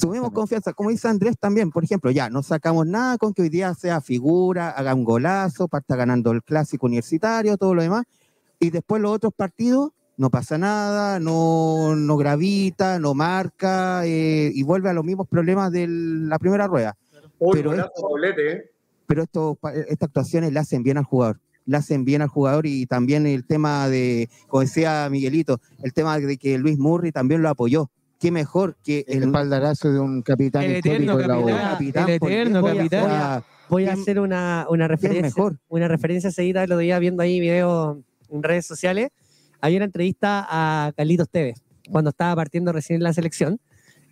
[0.00, 3.48] Tuvimos confianza, como dice Andrés también, por ejemplo, ya no sacamos nada con que hoy
[3.48, 8.04] día sea figura, haga un golazo, parta ganando el clásico universitario, todo lo demás,
[8.58, 14.62] y después los otros partidos no pasa nada, no, no gravita, no marca, eh, y
[14.62, 16.94] vuelve a los mismos problemas de la primera rueda.
[17.38, 18.70] Uy, Pero esto- doblete, ¿eh?
[19.06, 19.58] Pero esto,
[19.88, 23.46] estas actuaciones le hacen bien al jugador, le hacen bien al jugador y también el
[23.46, 27.90] tema de, como decía Miguelito, el tema de que Luis Murray también lo apoyó.
[28.20, 31.46] Qué mejor que El el, espaldarazo de un capitán El eterno histórico de la U.
[31.46, 31.70] capitán.
[31.72, 33.04] capitán, el eterno Dios, capitán.
[33.06, 35.22] sea, Voy a ¿Quién- hacer una, una ¿quién referencia.
[35.22, 35.58] mejor?
[35.68, 37.98] Una referencia seguida, lo veía viendo ahí videos
[38.30, 39.08] en redes sociales.
[39.60, 43.58] Había una entrevista a Carlitos Tevez cuando estaba partiendo recién en la selección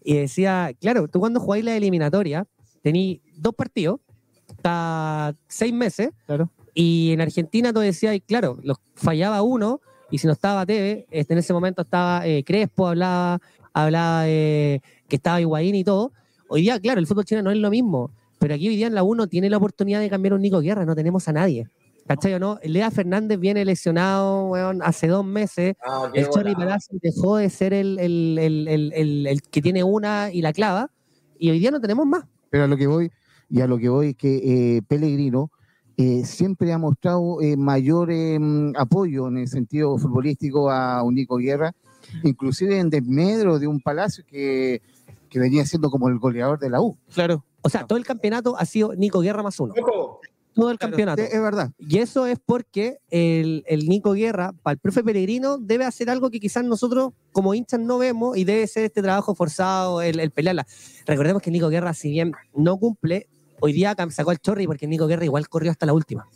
[0.02, 2.46] y decía, claro, tú cuando jugáis la eliminatoria
[2.82, 4.00] tení dos partidos,
[4.48, 6.50] está seis meses, Claro.
[6.72, 9.80] y en Argentina tú decías, claro, los, fallaba uno,
[10.10, 13.40] y si no estaba Tevez, este, en ese momento estaba eh, Crespo, hablaba,
[13.72, 16.12] hablaba de que estaba Higuaín y todo.
[16.48, 18.94] Hoy día, claro, el fútbol chileno no es lo mismo, pero aquí hoy día en
[18.94, 21.68] la 1 tiene la oportunidad de cambiar a un Nico Guerra, no tenemos a nadie.
[22.06, 22.58] ¿Cachai o no?
[22.62, 25.76] Lea Fernández viene lesionado weón, hace dos meses.
[25.86, 26.54] Ah, El Chorri.
[26.54, 30.54] Palacio dejó de ser el, el- el- el- el- el que tiene una y la
[30.54, 30.90] clava.
[31.38, 32.24] Y hoy día no tenemos más.
[32.48, 33.10] Pero a lo que voy,
[33.50, 35.50] y a lo que voy es que eh, Pellegrino
[35.98, 41.14] eh, siempre ha mostrado eh, mayor eh, mm, apoyo en el sentido futbolístico a un
[41.14, 41.74] Nico Guerra,
[42.24, 44.82] inclusive en desmedro de un Palacio que,
[45.28, 46.96] que venía siendo como el goleador de la U.
[47.14, 47.44] Claro.
[47.62, 49.74] O sea, todo el campeonato ha sido Nico Guerra más uno.
[49.80, 50.20] Ojo,
[50.54, 50.92] Todo el Claro.
[50.92, 51.22] campeonato.
[51.22, 51.70] Es verdad.
[51.78, 56.30] Y eso es porque el, el Nico Guerra, para el profe Peregrino, debe hacer algo
[56.30, 60.30] que quizás nosotros como hinchas no vemos y debe ser este trabajo forzado, el, el
[60.30, 60.66] pelearla.
[61.06, 63.28] Recordemos que Nico Guerra, si bien no cumple,
[63.60, 66.26] hoy día sacó al Chorri porque Nico Guerra igual corrió hasta la última.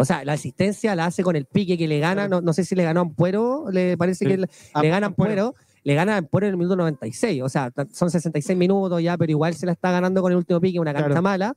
[0.00, 2.64] O sea, la asistencia la hace con el pique que le gana, no, no sé
[2.64, 4.46] si le ganó a Ampuero, le parece que le,
[4.82, 5.54] le gana a Ampuero.
[5.84, 7.42] Le gana a Ampuero en el minuto 96.
[7.42, 10.60] O sea, son 66 minutos ya, pero igual se la está ganando con el último
[10.60, 11.22] pique, una carta Claro.
[11.22, 11.56] mala.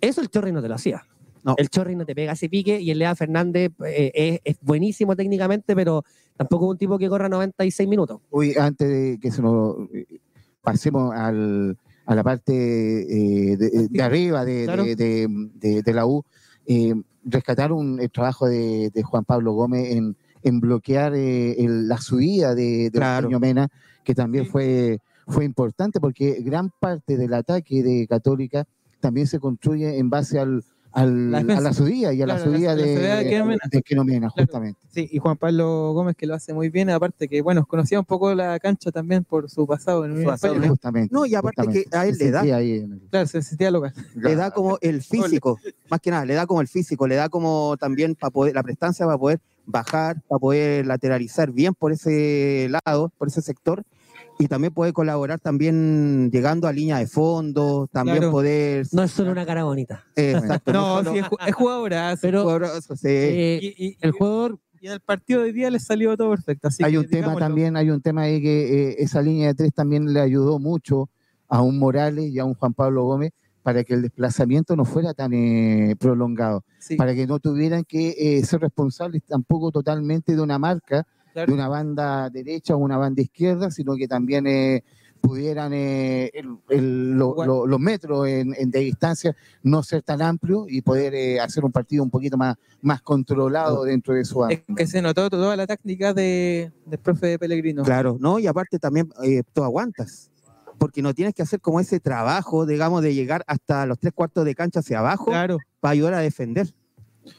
[0.00, 1.06] Eso el Chorri no te lo hacía.
[1.42, 1.54] No.
[1.58, 5.14] El Chorri no te pega ese pique y el Lea Fernández eh, es, es buenísimo
[5.14, 6.02] técnicamente, pero
[6.36, 8.20] tampoco es un tipo que corra 96 minutos.
[8.30, 9.76] Hoy, antes de que se nos
[10.62, 12.52] pasemos al, a la parte
[13.52, 14.84] eh, de, de arriba de, Claro.
[14.84, 16.24] de- de- de- de la U,
[16.66, 16.94] eh,
[17.26, 21.98] rescatar un, el trabajo de, de Juan Pablo Gómez en, en bloquear eh, el- la
[21.98, 23.28] subida de, de Claro.
[23.40, 23.68] Mena,
[24.04, 28.64] que también fue, fue importante porque gran parte del ataque de Católica
[29.00, 30.62] también se construye en base al,
[30.96, 33.22] al- La a la subida y a la Claro, la- subida la de, subida de
[33.22, 33.60] Eugenio Mena.
[33.70, 34.46] de Eugenio Mena, Claro.
[34.46, 34.80] justamente.
[34.90, 38.06] Sí, y Juan Pablo Gómez que lo hace muy bien, aparte que, bueno, conocía un
[38.06, 40.70] poco la cancha también por su pasado en Unión pasado, Española.
[40.70, 41.14] Justamente.
[41.14, 41.90] No, y aparte justamente.
[41.90, 43.92] que a él Se le da, sentía ahí en el- Claro, se sentía local.
[44.14, 45.58] le da como el físico,
[45.90, 48.62] más que nada, le da como el físico, le da como también para poder, la
[48.62, 53.82] prestancia para poder bajar, para poder lateralizar bien por ese lado, por ese sector,
[54.38, 58.32] y también puede colaborar también llegando a línea de fondo, también Claro.
[58.32, 58.86] poder...
[58.92, 60.04] No es solo una cara bonita.
[60.14, 62.20] exacto, No, sí, es, es jugadorazo.
[62.22, 62.96] Pero sí.
[63.08, 66.30] eh, y, y- El jugador y en el partido de hoy día le salió todo
[66.30, 66.68] perfecto.
[66.68, 67.46] Así hay que, un tema digámoslo.
[67.46, 71.08] también, hay un tema ahí que eh, esa línea de tres también le ayudó mucho
[71.48, 73.32] a un Morales y a un Juan Pablo Gómez
[73.62, 78.14] para que el desplazamiento no fuera tan eh, prolongado, Sí, para que no tuvieran que
[78.38, 81.04] eh, ser responsables tampoco totalmente de una marca,
[81.36, 81.46] claro.
[81.48, 84.82] de una banda derecha o una banda izquierda, sino que también eh,
[85.20, 87.46] pudieran eh, el- el- lo- Igual.
[87.48, 91.64] lo- los metros en, en- de distancia no ser tan amplios y poder eh, hacer
[91.64, 95.56] un partido un poquito más, más controlado dentro de su Es que se notó toda
[95.56, 97.82] la táctica de, del profe Pellegrino.
[97.82, 98.38] Claro, ¿no?
[98.38, 100.30] Y aparte también eh, tú aguantas,
[100.78, 104.44] porque no tienes que hacer como ese trabajo, digamos, de llegar hasta los tres cuartos
[104.44, 105.58] de cancha hacia abajo Claro.
[105.80, 106.72] para ayudar a defender,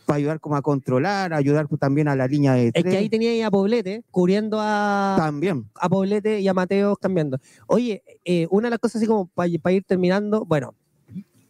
[0.05, 2.85] para ayudar como a controlar, ayudar también a la línea de es tres.
[2.85, 5.69] que ahí tenía ahí a Poblete cubriendo a, También.
[5.75, 7.37] a Poblete y a Mateos cambiando.
[7.67, 10.73] Oye, eh, una de las cosas así como para ir terminando, bueno,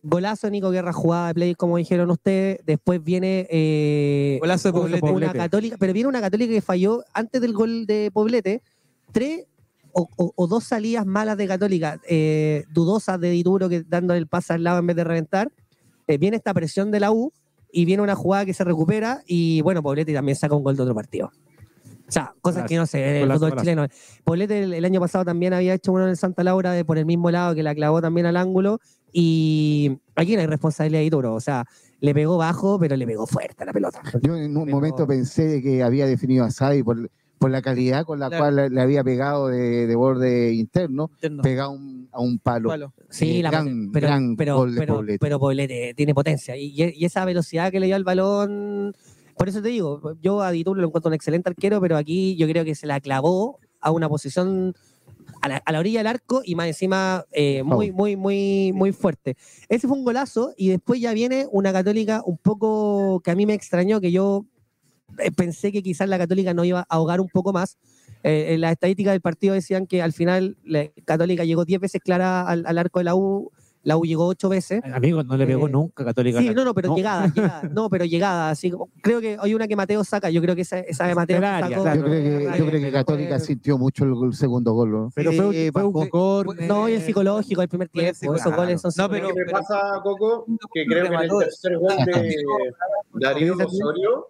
[0.04, 4.80] golazo de Nico Guerra, jugada de play, como dijeron ustedes, después viene eh, Golazo de
[4.80, 5.38] una Poblete.
[5.38, 8.62] católica, pero viene una católica que falló antes del gol de Poblete,
[9.12, 9.46] tres
[9.92, 14.28] o, o- o dos salidas malas de católica, eh, dudosas de Dituro que dando el
[14.28, 15.52] pase al lado en vez de reventar,
[16.10, 17.34] Eh, viene esta presión de la U
[17.78, 20.82] y viene una jugada que se recupera y bueno, Poblete también saca un gol de
[20.82, 21.28] otro partido.
[22.08, 23.88] O sea, cosas que no en el Golazo, fútbol chileno.
[24.24, 26.98] Poblete el, el año pasado también había hecho uno en el Santa Laura de por
[26.98, 28.80] el mismo lado que la clavó también al ángulo.
[29.14, 31.36] Y aquí no hay responsabilidad de Turo.
[31.36, 31.66] O sea,
[32.00, 34.02] le pegó bajo, pero le pegó fuerte a la pelota.
[34.24, 37.62] Yo en un Pero- momento pensé de que había definido a Xavi por, por la
[37.62, 38.44] calidad con la Claro.
[38.56, 41.44] cual le, había pegado de, de borde interno, Interno.
[41.44, 42.70] pegado un- a un palo.
[42.70, 42.94] Palo.
[43.10, 45.20] Sí, Eh, la gran- pero, gran pero, gol de pero, Poblete.
[45.20, 46.56] pero Poblete tiene potencia.
[46.58, 48.96] Y, y esa velocidad que le dio al balón.
[49.38, 52.48] Por eso te digo, yo a Dituro lo encuentro un excelente arquero, pero aquí yo
[52.48, 54.74] creo que se la clavó a una posición
[55.42, 58.92] a la, a la orilla del arco y más encima eh, muy, muy, muy, muy
[58.94, 59.38] fuerte.
[59.70, 63.46] Ese fue un golazo y después ya viene una católica un poco que a mí
[63.46, 64.46] me extrañó, que yo
[65.36, 67.78] pensé que quizás la católica no iba a ahogar un poco más.
[68.24, 72.02] Eh, en las estadísticas del partido decían que al final la Católica llegó 10 veces
[72.04, 73.52] clara al, al arco de la U,
[73.84, 74.82] la U llegó 8 veces.
[74.92, 76.40] Amigo, no le pegó Eh, nunca Católica.
[76.40, 76.96] Sí, no, no, pero No.
[76.98, 80.56] llegada, llegada, no, pero llegada, así creo que hay una que Mateo saca, yo creo
[80.56, 82.00] que esa, esa de Mateo área, sacó- claro.
[82.02, 84.92] Yo creo que, yo creo que Católica sintió mucho el, gol- segundo gol.
[84.92, 85.12] ¿no?
[85.16, 86.68] Pero fue, un- Eh, fue un.
[86.68, 89.46] No, y el psicológico, el primer el tiempo, esos goles son No, pero- ¿Qué me
[89.46, 90.46] pero- pasa, Coco?
[90.74, 92.36] Que creo que en el tercer gol de
[93.14, 94.26] Darío Osorio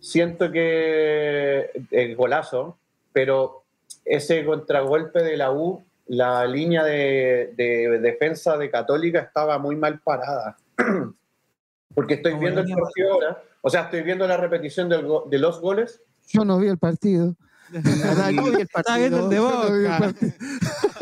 [0.00, 2.78] siento que el golazo,
[3.12, 3.64] pero
[4.04, 10.00] ese contragolpe de la U, la línea de, de defensa de Católica estaba muy mal
[10.00, 10.56] parada.
[11.94, 15.38] Porque estoy viendo el partido ahora, o sea, estoy viendo la repetición del go- de
[15.38, 16.00] los goles.
[16.28, 17.34] Yo no vi el partido.
[17.70, 19.40] No vi el Estaba viendo el de
[19.88, 20.32] partido.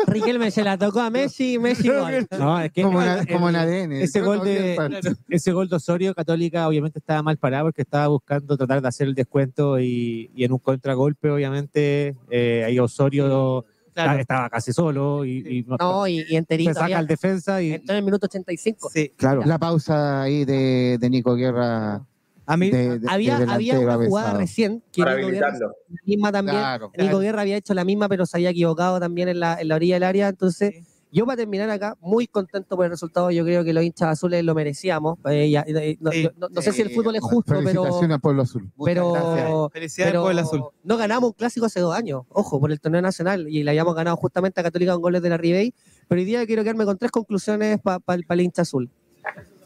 [0.07, 0.13] El.
[0.15, 2.27] Riquelme se la tocó a Messi, Messi gol.
[2.39, 3.93] No, es que Como, el- en- como en ADN.
[4.03, 8.09] ese gol el de- ese gol de Osorio Católica obviamente estaba mal parado porque estaba
[8.09, 13.65] buscando tratar de hacer el descuento y, y en un contragolpe obviamente eh, ahí Osorio
[13.95, 14.21] Claro.
[14.21, 16.75] estaba casi solo y, y no- No, y, y se enterito.
[16.75, 18.91] saca había- al defensa y entró en el minuto 85.
[18.93, 19.11] Sí.
[19.17, 19.41] Claro.
[19.47, 22.03] La pausa ahí de, de Nico Guerra.
[22.47, 25.75] A mí, de- de- Había, de había una jugada recién que Para Nico Guerra habilitarlo.
[25.89, 26.57] la misma también.
[26.59, 26.93] Claro.
[26.97, 29.75] Nico Guerra había hecho la misma, pero se había equivocado también en la, en la
[29.75, 30.29] orilla del área.
[30.29, 30.85] Entonces, Sí.
[31.11, 33.31] yo para terminar acá, muy contento por el resultado.
[33.31, 35.19] Yo creo que los hinchas azules lo merecíamos.
[35.29, 36.23] Eh, ya- eh, no, Sí.
[36.25, 38.71] yo- no- no sé si el fútbol es justo, pero, Felicitaciones al Pueblo Azul.
[38.85, 39.71] Pero.
[39.73, 40.63] Felicidades pero el azul.
[40.85, 43.49] no ganamos un clásico hace dos años, ojo, por el torneo nacional.
[43.49, 45.75] Y le habíamos ganado justamente a Católica con goles de la Ribey.
[46.09, 48.89] Pero hoy día quiero quedarme con tres conclusiones para el hincha azul.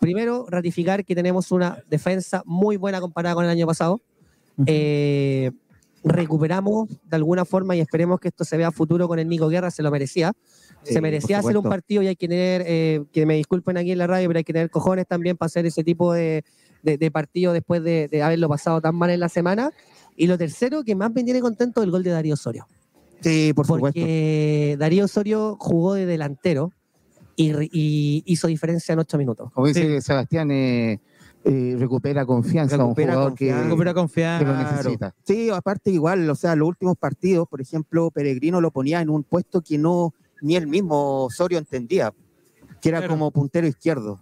[0.01, 4.01] Primero, ratificar que tenemos una defensa muy buena comparada con el año pasado.
[4.67, 5.51] Eh,
[6.03, 9.49] recuperamos de alguna forma y esperemos que esto se vea a futuro con el Nico
[9.49, 10.33] Guerra, se lo merecía.
[10.83, 13.93] Sí, se merecía hacer un partido y hay que tener, eh, que me disculpen aquí
[13.93, 16.43] en la radio, pero hay que tener cojones también para hacer ese tipo de,
[16.83, 19.73] de- de partido después de, de haberlo pasado tan mal en la semana.
[20.17, 22.67] Y lo tercero, que más me tiene contento, el gol de Darío Osorio.
[23.21, 24.01] Sí, por supuesto.
[24.01, 26.73] Porque Darío Osorio jugó de delantero
[27.37, 29.51] y, hizo diferencia en ocho minutos.
[29.53, 31.01] Como dice Sebastián, eh,
[31.45, 34.45] eh, recupera confianza un Recupera jugador que, confianza.
[34.45, 35.15] Que lo necesita.
[35.25, 39.23] Sí, aparte igual, o sea, los últimos partidos, por ejemplo, Peregrino lo ponía en un
[39.25, 40.13] puesto que no
[40.43, 42.13] ni él mismo Osorio entendía,
[42.81, 43.15] que era Claro.
[43.15, 44.21] como puntero izquierdo.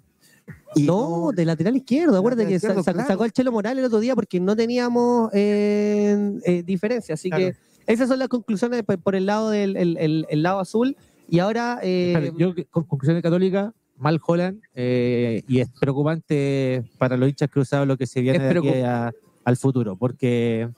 [0.74, 2.16] Y no, de lateral izquierdo.
[2.18, 3.08] Acuérdate que Lateral sa- izquierdo, sa- claro.
[3.08, 7.14] sacó al Chelo Morales el otro día porque no teníamos eh, eh, diferencia.
[7.14, 7.46] Así Claro.
[7.52, 7.56] que
[7.92, 10.96] esas son las conclusiones por, por el lado del el, el- el lado azul.
[11.28, 17.16] Y ahora, eh, yo, con conclusión de Católica, mal Holland, eh, y es preocupante para
[17.16, 19.12] los hinchas cruzados lo que se viene de aquí a-
[19.44, 20.68] al futuro, porque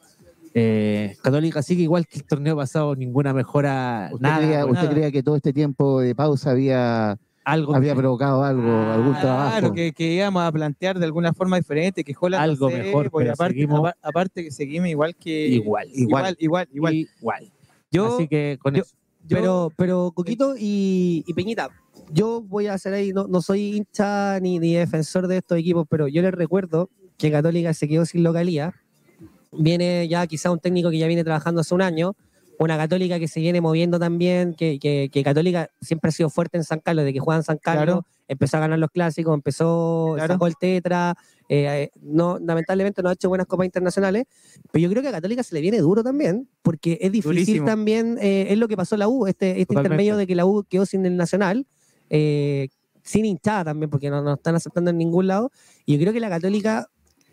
[0.55, 4.91] eh, Católica sigue igual que el torneo pasado, ninguna mejora, ¿Usted, nada, creía, usted nada.
[4.91, 9.21] creía que todo este tiempo de pausa había, algo, había provocado algo, Ah, algún Claro,
[9.21, 9.75] trabajo?
[9.75, 13.11] que, que íbamos a plantear de alguna forma diferente, que Holland Algo no sé, mejor,
[13.11, 16.95] porque pero aparte, seguimos- apa- aparte que seguimos igual que igual, igual, igual, igual.
[16.95, 17.53] igual.
[17.93, 18.97] Yo, Así que con yo- eso.
[19.27, 21.69] Yo- pero, pero Coquito y, y Peñita,
[22.13, 25.87] yo voy a hacer ahí, no, no soy hincha ni, ni defensor de estos equipos,
[25.89, 28.75] pero yo les recuerdo que Católica se quedó sin localía.
[29.53, 32.15] Viene ya quizá un técnico que ya viene trabajando hace un año,
[32.59, 36.57] una Católica que se viene moviendo también, que, que, que Católica siempre ha sido fuerte
[36.59, 38.07] en San Carlos, de que juega en San Carlos, Claro.
[38.29, 40.35] empezó a ganar los clásicos, empezó, Claro.
[40.35, 41.15] sacó el tetra,
[41.53, 44.27] eh, no, lamentablemente no ha hecho buenas copas internacionales,
[44.71, 47.67] pero yo creo que a Católica se le viene duro también, porque es difícil Durísimo.
[47.67, 50.47] también, eh, es lo que pasó en la U, este, este intermedio de que la
[50.47, 51.67] U quedó sin el Nacional,
[52.09, 52.69] eh,
[53.03, 55.51] sin hinchada también, porque no nos están aceptando en ningún lado,
[55.85, 56.87] y yo creo que la Católica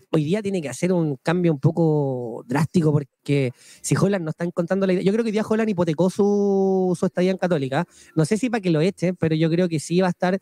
[0.10, 3.52] hoy día tiene que hacer un cambio un poco drástico, porque
[3.82, 6.96] si Holland no está encontrando la idea, yo creo que hoy día Holland hipotecó su,
[6.98, 9.80] su estadía en Católica, no sé si para que lo echen, pero yo creo que
[9.80, 10.40] sí va a estar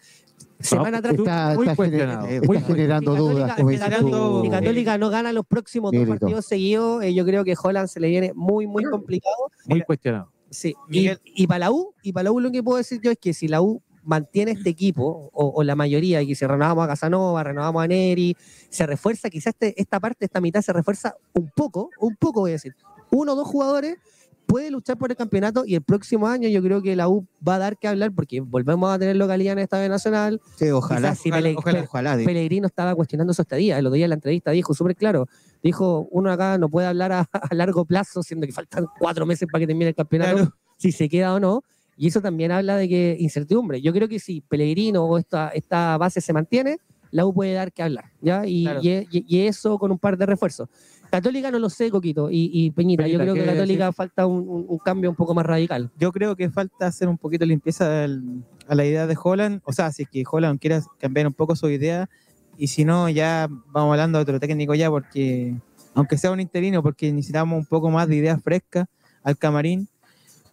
[0.59, 2.27] semana tras Está, Muy está cuestionado.
[2.45, 3.55] Muy está generando dudas.
[3.55, 4.41] como si dices Católica- tú.
[4.43, 6.19] si Católica no gana los próximos dos Mérito.
[6.19, 9.35] partidos seguidos, eh, yo creo que Holland se le viene muy, muy complicado.
[9.65, 10.31] Muy Mira, cuestionado.
[10.49, 10.73] Sí.
[10.89, 13.33] Y, para la U, y para la U lo que puedo decir yo es que
[13.33, 16.87] si la U mantiene este equipo, o, o la mayoría, y que si renovamos a
[16.87, 18.37] Casanova, renovamos a Neri,
[18.69, 22.51] se refuerza, quizás este- esta parte, esta mitad se refuerza un poco, un poco voy
[22.51, 22.75] a decir,
[23.11, 23.97] uno o dos jugadores
[24.45, 27.55] puede luchar por el campeonato y el próximo año yo creo que la U va
[27.55, 30.41] a dar que hablar porque volvemos a tener localidad en esta vez nacional.
[30.57, 31.15] Sí, ojalá.
[31.15, 32.15] Quizás ojalá, ojalá.
[32.23, 33.77] Pellegrino estaba cuestionando su estadía.
[33.79, 35.27] El otro día en la entrevista dijo súper claro.
[35.63, 39.47] Dijo, uno acá no puede hablar a, a largo plazo, siendo que faltan cuatro meses
[39.51, 40.53] para que termine el campeonato, Claro.
[40.77, 41.63] si se queda o no.
[41.97, 43.81] Y eso también habla de que incertidumbre.
[43.81, 46.77] Yo creo que si Pellegrino o esta, esta base se mantiene,
[47.15, 48.05] la U puede dar que hablar.
[48.21, 48.45] ¿ya?
[48.45, 48.79] Y, Claro.
[48.83, 50.67] y, y- y eso con un par de refuerzos.
[51.09, 52.29] Católica no lo sé, Coquito.
[52.29, 55.33] Y, y Peñita, yo creo que ¿qué Católica falta un, un- un cambio un poco
[55.33, 55.89] más radical.
[55.97, 59.61] Yo creo que falta hacer un poquito de limpieza a la idea de Holland.
[59.63, 62.09] O sea, si que Holland quiere cambiar un poco su idea,
[62.57, 65.55] y si no, ya vamos hablando de otro técnico ya, porque
[65.93, 68.87] aunque sea un interino, porque necesitamos un poco más de ideas frescas
[69.23, 69.87] al camarín.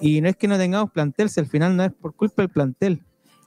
[0.00, 2.50] Y no es que no tengamos plantel, si al final no es por culpa del
[2.50, 3.02] plantel.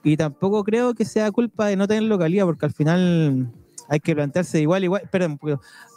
[0.06, 3.50] Y tampoco creo que sea culpa de no tener localidad, porque al final
[3.88, 5.36] hay que plantearse de igual, igual, perdón,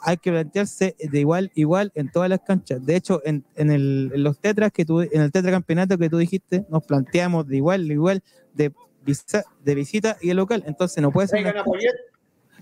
[0.01, 2.83] hay que plantearse de igual, igual en todas las canchas.
[2.83, 6.17] De hecho, en, en, el- en los tetras que tú, en el tetracampeonato que tú
[6.17, 8.23] dijiste, nos planteamos de igual, igual,
[8.55, 8.71] de,
[9.05, 10.63] visa- de visita y de local.
[10.65, 11.63] Entonces no puede ser, una-.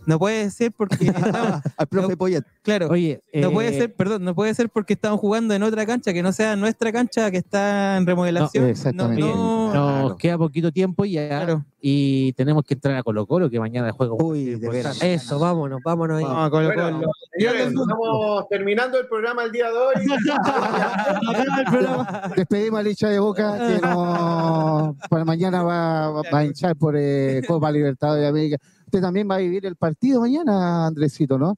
[0.08, 2.44] No puede ser porque estamos- Al profe Poyet.
[2.64, 5.86] claro, Oye, no eh, puede ser, perdón, no puede ser porque estamos jugando en otra
[5.86, 8.64] cancha que no sea nuestra cancha que está en remodelación.
[8.64, 9.22] No, exactamente.
[9.22, 10.18] No, Nos Claro.
[10.18, 11.66] queda poquito tiempo ya Claro.
[11.82, 15.02] y tenemos que entrar a Colo Colo, que mañana juega Uy, de veras.
[15.04, 16.24] Eso, vámonos, vámonos ahí.
[16.24, 17.12] Vamos a Colo Bueno, Colo.
[17.38, 19.96] Señores, estamos terminando el programa el día de hoy.
[22.36, 27.42] Despedimos a Licha de Boca, que no, para mañana va, va a hinchar por eh,
[27.48, 28.58] Copa Libertadores de América.
[28.88, 31.56] Usted también va a vivir el partido mañana, Andresito, ¿no?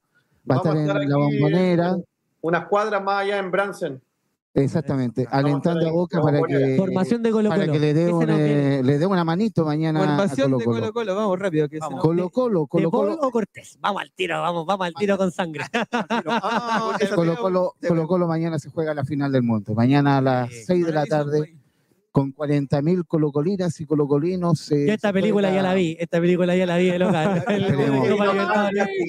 [0.50, 1.96] Va a estar en la bombonera,
[2.40, 4.02] Unas cuadras más allá en Branson.
[4.52, 8.12] exactamente, Vamos alentando a Boca para que, Formación de Colo para que le dé Ese
[8.12, 8.78] un, nos viene.
[8.78, 10.92] eh, le dé una manito mañana a Formación Colo de Colo.
[10.92, 11.68] Colo vamos rápido.
[11.68, 12.00] Que Vamos.
[12.00, 13.78] Colo Colo, ¿De Colo Paul Colo, o Cortés?
[13.80, 15.64] Vamos al tiro, vamos, vamos al tiro con sangre.
[16.26, 19.72] Ah, Colo Colo mañana se juega la final del mundo.
[19.74, 21.56] Mañana a las 6 de la tarde,
[22.12, 24.70] con 40.000 colocolinas y colocolinos.
[24.72, 27.44] eh, Yo esta película ya la vi, esta película ya la vi local.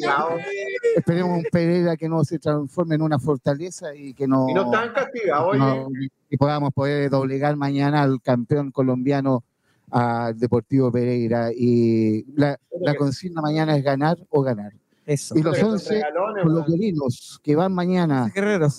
[0.96, 1.38] Esperemos.
[1.40, 4.94] un Pereira que no se transforme en una fortaleza y que no, Y no estaban
[4.94, 5.60] castigados, oye.
[5.60, 5.88] no-
[6.30, 9.44] y podamos poder doblegar mañana al campeón colombiano
[9.90, 11.50] al Deportivo Pereira.
[11.54, 14.72] Y la, la consigna mañana es ganar o ganar.
[15.06, 15.38] Eso.
[15.38, 16.56] Y los Son 11 regalones, weón.
[16.64, 18.32] colocolinos que van mañana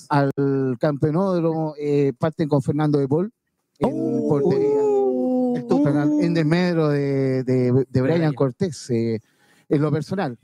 [0.08, 0.30] al
[0.78, 3.30] campeonódromo eh, parten con Fernando de Paul
[3.82, 4.80] en portería.
[5.56, 8.32] Esto en desmedro de, de, de Brian.
[8.34, 8.90] Cortés.
[8.90, 9.20] eh,
[9.68, 10.38] en lo personal,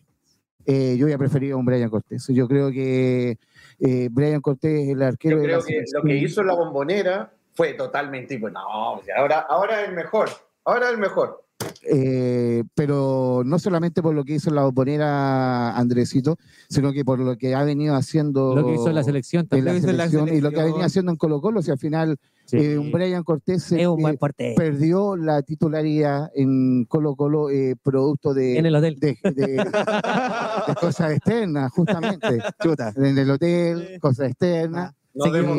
[0.65, 2.27] eh, yo hubiera preferido a un Brian Cortés.
[2.29, 3.39] Yo creo que
[3.79, 7.75] eh, Brian Cortés es el arquero Yo creo que lo que hizo la bombonera fue
[7.75, 10.29] totalmente tipo, no, o sea, ahora, ahora es el mejor,
[10.65, 11.45] ahora es el mejor.
[11.91, 16.37] Eh, pero no solamente por lo que hizo en la bombonera Andresito,
[16.69, 19.73] sino que por lo que ha venido haciendo Lo que hizo la selección en la
[19.73, 19.97] también.
[19.97, 22.17] La selección y lo que ha venido haciendo en Colo Colo, si al final
[22.47, 22.57] Sí.
[22.57, 24.17] eh, un Brian Cortés eh, un
[24.57, 28.97] perdió la titularidad en Colo Colo eh, producto de, En el hotel.
[28.99, 29.57] de, de- de
[30.81, 32.39] cosas externas, justamente.
[32.63, 32.95] Chuta.
[32.97, 34.95] En el hotel, cosas externas.
[35.19, 35.59] No demos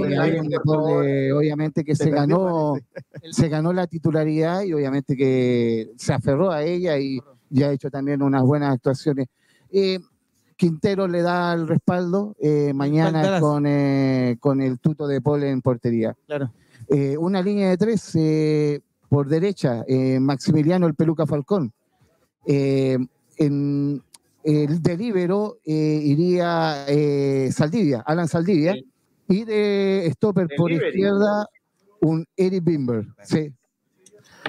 [0.63, 2.75] por obviamente que se, ganó,
[3.31, 7.89] se ganó la titularidad y obviamente que se aferró a ella y ya ha hecho
[7.89, 9.27] también unas buenas actuaciones.
[9.71, 9.99] Eh,
[10.55, 15.61] Quintero le da el respaldo eh, mañana con, eh, con el tuto de Paul en
[15.61, 16.15] portería.
[16.25, 16.51] Claro.
[16.89, 21.71] Eh, una línea de tres eh, por derecha, eh, Maximiliano el Peluca Falcón.
[22.45, 22.97] Eh,
[23.37, 24.03] en
[24.43, 28.73] el de libero eh, iría eh, Saldivia, Alan Saldivia.
[28.73, 28.85] Sí.
[29.29, 31.47] Y de stopper De por izquierda,
[32.01, 33.05] un Eric Bimber.
[33.23, 33.53] Sí,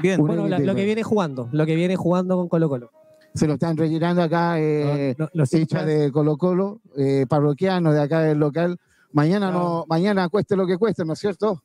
[0.02, 0.20] Bien.
[0.20, 2.90] Un Bueno, la- lo que viene jugando, lo que viene jugando con Colo Colo.
[3.34, 7.94] Se lo están rellenando acá, eh, No, no, los hinchas de Colo Colo, eh, parroquianos
[7.94, 8.78] de acá del local.
[9.12, 11.62] Mañana no, mañana cueste lo que cueste, ¿no es cierto?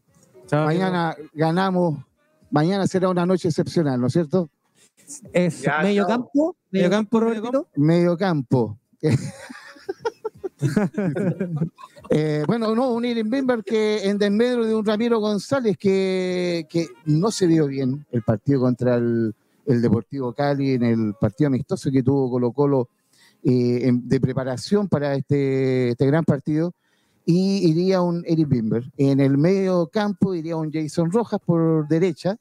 [0.47, 1.99] Chao, Mañana ganamos,
[2.51, 4.49] mañana será una noche excepcional, ¿no es cierto?
[5.34, 6.09] Es Ya, medio chao.
[6.09, 7.68] campo, medio campo, Robertito.
[7.76, 8.78] Medio campo.
[12.10, 16.88] Eh, bueno, no, un Irving Bimber que en desmedro de un Ramiro González que, que
[17.06, 19.34] no se vio bien el partido contra el,
[19.66, 22.89] el Deportivo Cali en el partido amistoso que tuvo Colo Colo
[23.43, 26.74] eh, en- de preparación para este, este gran partido.
[27.28, 28.84] Y iría un Eric Bimber.
[28.97, 32.38] En el medio campo iría un Jason Rojas por derecha.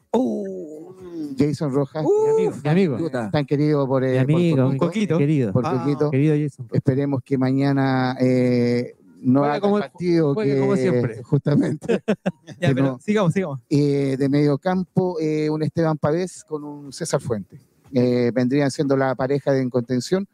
[1.38, 2.68] Jason Rojas, Mi amigo, mi
[3.06, 5.18] amigo, tan querido por, mi eh, por amigo, Coquito, mi Coquito.
[5.18, 5.78] querido, por Ah.
[5.82, 6.10] Coquito.
[6.10, 6.68] querido Jason.
[6.72, 8.94] Esperemos que mañana eh,
[9.24, 11.22] no Juegue haga como- el partido que como siempre.
[11.24, 12.02] justamente
[12.60, 12.98] Ya, pero no.
[13.00, 13.60] sigamos, sigamos.
[13.70, 17.60] eh, de medio campo eh, un Esteban Pavés con un César Fuente.
[17.92, 20.26] Eh, vendrían siendo la pareja de en contención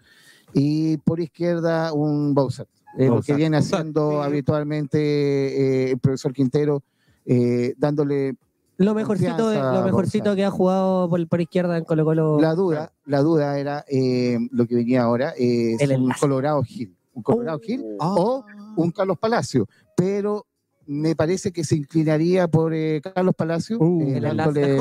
[0.54, 2.66] y por izquierda un Bowser.
[2.98, 6.82] eh, lo que viene haciendo habitualmente eh, el profesor Quintero,
[7.26, 8.34] eh, dándole
[8.78, 12.40] Lo mejorcito, lo mejorcito que ha jugado por, por izquierda en Colo Colo.
[12.40, 16.12] la duda, la duda era eh, lo que venía ahora, eh, El un.
[16.18, 17.62] Colorado Gil, un Colorado Oh.
[17.62, 18.44] Gil o
[18.76, 20.46] un Carlos Palacio, pero
[20.86, 24.76] me parece que se inclinaría por eh, Carlos Palacio, Uh, eh, dándole,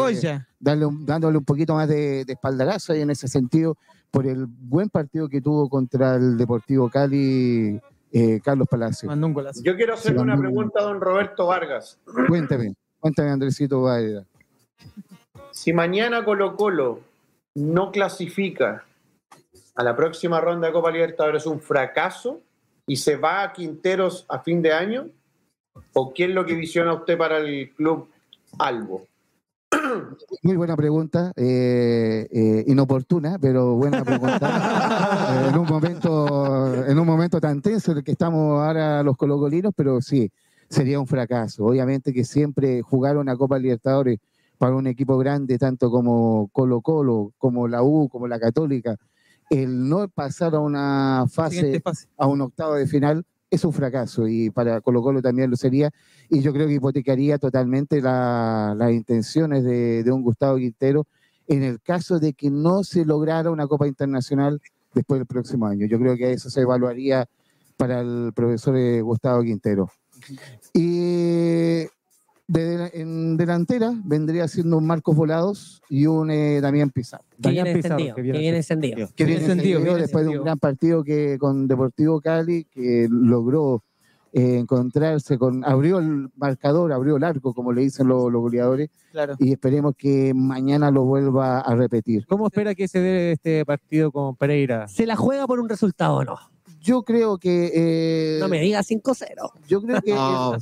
[0.59, 3.77] darle un- dándole un poquito más de, de espaldarazo ahí en ese sentido
[4.09, 7.79] por el buen partido que tuvo contra el Deportivo Cali
[8.11, 9.07] eh, Carlos Palacio.
[9.07, 9.61] Mandó un golazo.
[9.63, 11.99] Yo quiero hacerle Sí, una pregunta a don Roberto Vargas.
[12.27, 14.23] Cuéntame, cuéntame Andresito Varela.
[15.51, 17.01] Si mañana Colo Colo
[17.53, 18.83] no clasifica
[19.79, 22.41] a la próxima ronda de Copa Libertadores, ¿es un fracaso
[22.85, 25.07] y se va a Quinteros a fin de año?
[25.93, 28.09] ¿O qué es lo que visiona usted para el club
[28.57, 29.07] Albo?
[30.43, 34.49] Muy buena pregunta, eh, eh, inoportuna, pero buena pregunta.
[35.29, 39.15] Eh, en un momento, en un momento tan tenso en el que estamos ahora los
[39.15, 40.31] colocolinos, pero sí,
[40.67, 41.65] sería un fracaso.
[41.65, 44.19] Obviamente que siempre jugar una Copa Libertadores
[44.57, 48.97] para un equipo grande, tanto como Colo Colo, como la U, como la Católica,
[49.49, 51.81] el no pasar a una fase.
[52.17, 55.89] a un octavo de final, es un fracaso y para Colo Colo también lo sería.
[56.29, 61.07] Y yo creo que hipotecaría totalmente la- las intenciones de, de un Gustavo Quintero
[61.47, 64.61] en el caso de que no se lograra una Copa Internacional
[64.93, 65.87] después del próximo año.
[65.87, 67.25] Yo creo que eso se evaluaría
[67.75, 69.89] para el profesor eh, Gustavo Quintero.
[70.73, 71.85] Y
[72.49, 77.23] de- en delantera vendría siendo un Marcos Volados y un eh, Damián Pizarro.
[77.41, 78.15] que viene Pizarro, encendido.
[78.15, 78.95] que Que viene encendido.
[79.15, 83.83] que Bien viene encendido después de un gran partido que con Deportivo Cali que logró
[84.33, 88.89] eh, encontrarse con abrió el marcador, abrió el arco como le dicen los, los goleadores
[89.11, 89.35] Claro.
[89.39, 92.27] y esperemos que mañana lo vuelva a repetir.
[92.27, 94.87] ¿Cómo espera que se dé este partido con Pereira?
[94.87, 96.35] ¿Se la juega por un resultado o no?
[96.81, 99.25] Yo creo que eh, No me diga 5-0.
[99.67, 100.55] yo creo que No,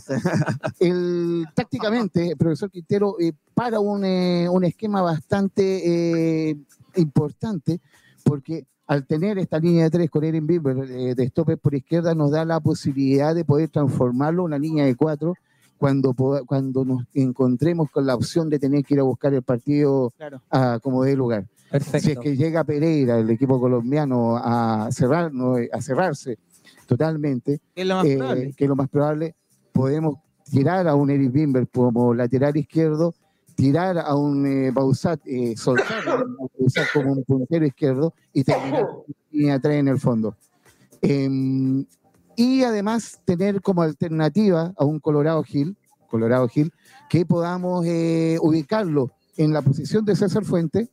[0.80, 6.56] el, el- tácticamente el profesor Quintero eh, para un, eh, un esquema bastante eh,
[6.96, 7.80] importante
[8.24, 12.16] porque al tener esta línea de tres con Erin Bieber eh, de stopper por izquierda
[12.16, 15.34] nos da la posibilidad de poder transformarlo en una línea de cuatro
[15.78, 16.14] cuando,
[16.46, 20.42] cuando nos encontremos con la opción de tener que ir a buscar el partido Claro.
[20.50, 21.46] a como dé lugar.
[21.70, 22.00] Perfecto.
[22.00, 26.38] Si es que llega Pereira, el equipo colombiano, a, cerrar, no, a cerrarse
[26.86, 29.36] totalmente, Es lo más eh, que es lo más probable,
[29.74, 30.16] podemos
[30.50, 33.14] tirar a un Eric Bimber como lateral izquierdo,
[33.56, 38.44] tirar a un eh, Bausat, eh, soltar a un Bausat como un puntero izquierdo y
[38.44, 40.36] terminar con línea 3 en el fondo.
[41.02, 41.86] Em,
[42.38, 45.76] y además tener como alternativa a un Colorado Gil,
[46.08, 46.72] Colorado Gil,
[47.10, 50.88] que podamos eh, ubicarlo en la posición de César Fuente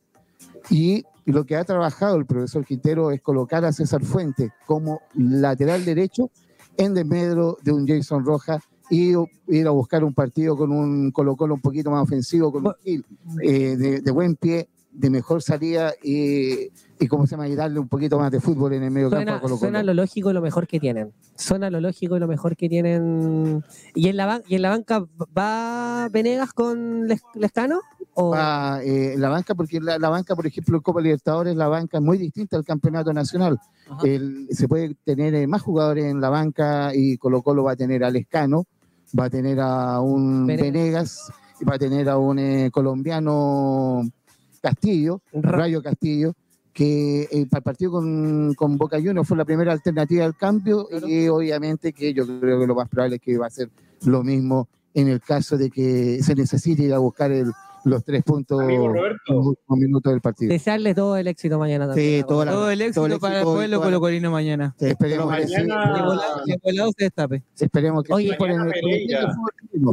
[0.71, 5.85] y lo que ha trabajado el profesor Quintero es colocar a César Fuente como lateral
[5.85, 6.31] derecho
[6.77, 9.13] en desmedro de un Jason Rojas y
[9.47, 12.73] ir a buscar un partido con un Colo Colo un poquito más ofensivo, con un
[12.83, 13.05] Gil
[13.43, 14.67] eh, de, de buen pie,
[14.97, 16.69] de mejor salida y,
[16.99, 19.17] y cómo se llama, y darle un poquito más de fútbol en el medio campo
[19.23, 19.93] Suena, a Colo suena Colo.
[19.93, 21.11] lo lógico y lo mejor que tienen.
[21.35, 23.63] Suena lo lógico y lo mejor que tienen.
[23.93, 25.05] ¿Y en la, ban- y en la banca
[25.37, 27.81] va Venegas con Les- Lescano?
[28.13, 31.67] ¿O Va, eh, la banca, porque la, la banca, por ejemplo, en Copa Libertadores, la
[31.67, 33.59] banca es muy distinta al campeonato nacional.
[34.03, 37.75] El- se puede tener eh, más jugadores en la banca y Colo Colo va a
[37.75, 38.63] tener a Lescano,
[39.19, 40.71] va a tener a un Venegas.
[40.73, 44.01] Venegas, y va a tener a un eh, colombiano
[44.69, 46.33] Castillo, Ra- Rayo Castillo,
[46.73, 50.87] que eh, para el partido con, con Boca Juniors fue la primera alternativa al cambio
[51.07, 53.69] y obviamente que yo creo que lo más probable es que va a ser
[54.05, 57.51] lo mismo en el caso de que se necesite ir a buscar el-
[57.85, 59.17] los tres puntos Amigo Roberto.
[59.33, 60.51] los últimos minutos del partido.
[60.51, 62.21] desearles todo el éxito mañana también?
[62.21, 64.75] Sí, toda la- Todo el éxito todo el para el éxito pueblo la- colocolino mañana.
[64.79, 65.93] Sí, Esperemos mañana-
[66.45, 67.43] Que volado- se destape.
[67.59, 68.59] Esperemos que Oye, sí, por el-.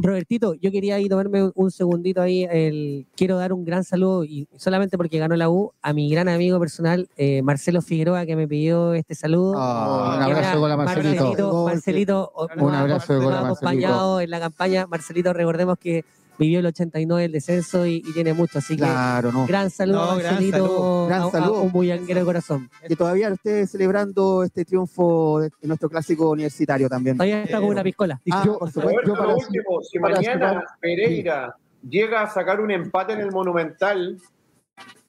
[0.03, 2.47] Robertito, yo quería ahí tomarme un- un segundito ahí.
[2.51, 6.29] El, quiero dar un gran saludo, y solamente porque ganó la U, a mi gran
[6.29, 9.55] amigo personal, eh, Marcelo Figueroa, que me pidió este saludo.
[9.57, 11.25] Ah, un abrazo de gol a Marcelito.
[11.25, 11.65] Marcelito.
[11.65, 13.57] Marcelito, Un abrazo de gol nos a ha Marcelito.
[13.87, 14.87] acompañado en la campaña.
[14.87, 16.05] Marcelito, recordemos que
[16.39, 19.47] vivió el 89 el descenso y, y tiene mucho, así que Claro, no.
[19.47, 21.63] gran saludo, No, gran saludo, gran a- a saludo.
[21.63, 22.71] un bullanguero de corazón.
[22.89, 27.17] Que todavía esté celebrando este triunfo de, de nuestro clásico universitario también.
[27.17, 28.21] Todavía está con una piscola.
[28.31, 28.91] Ah, Yo- por supuesto.
[28.91, 31.57] Roberto, yo para- lo último, si para mañana Pereira
[31.89, 34.19] llega a sacar un empate en el Monumental,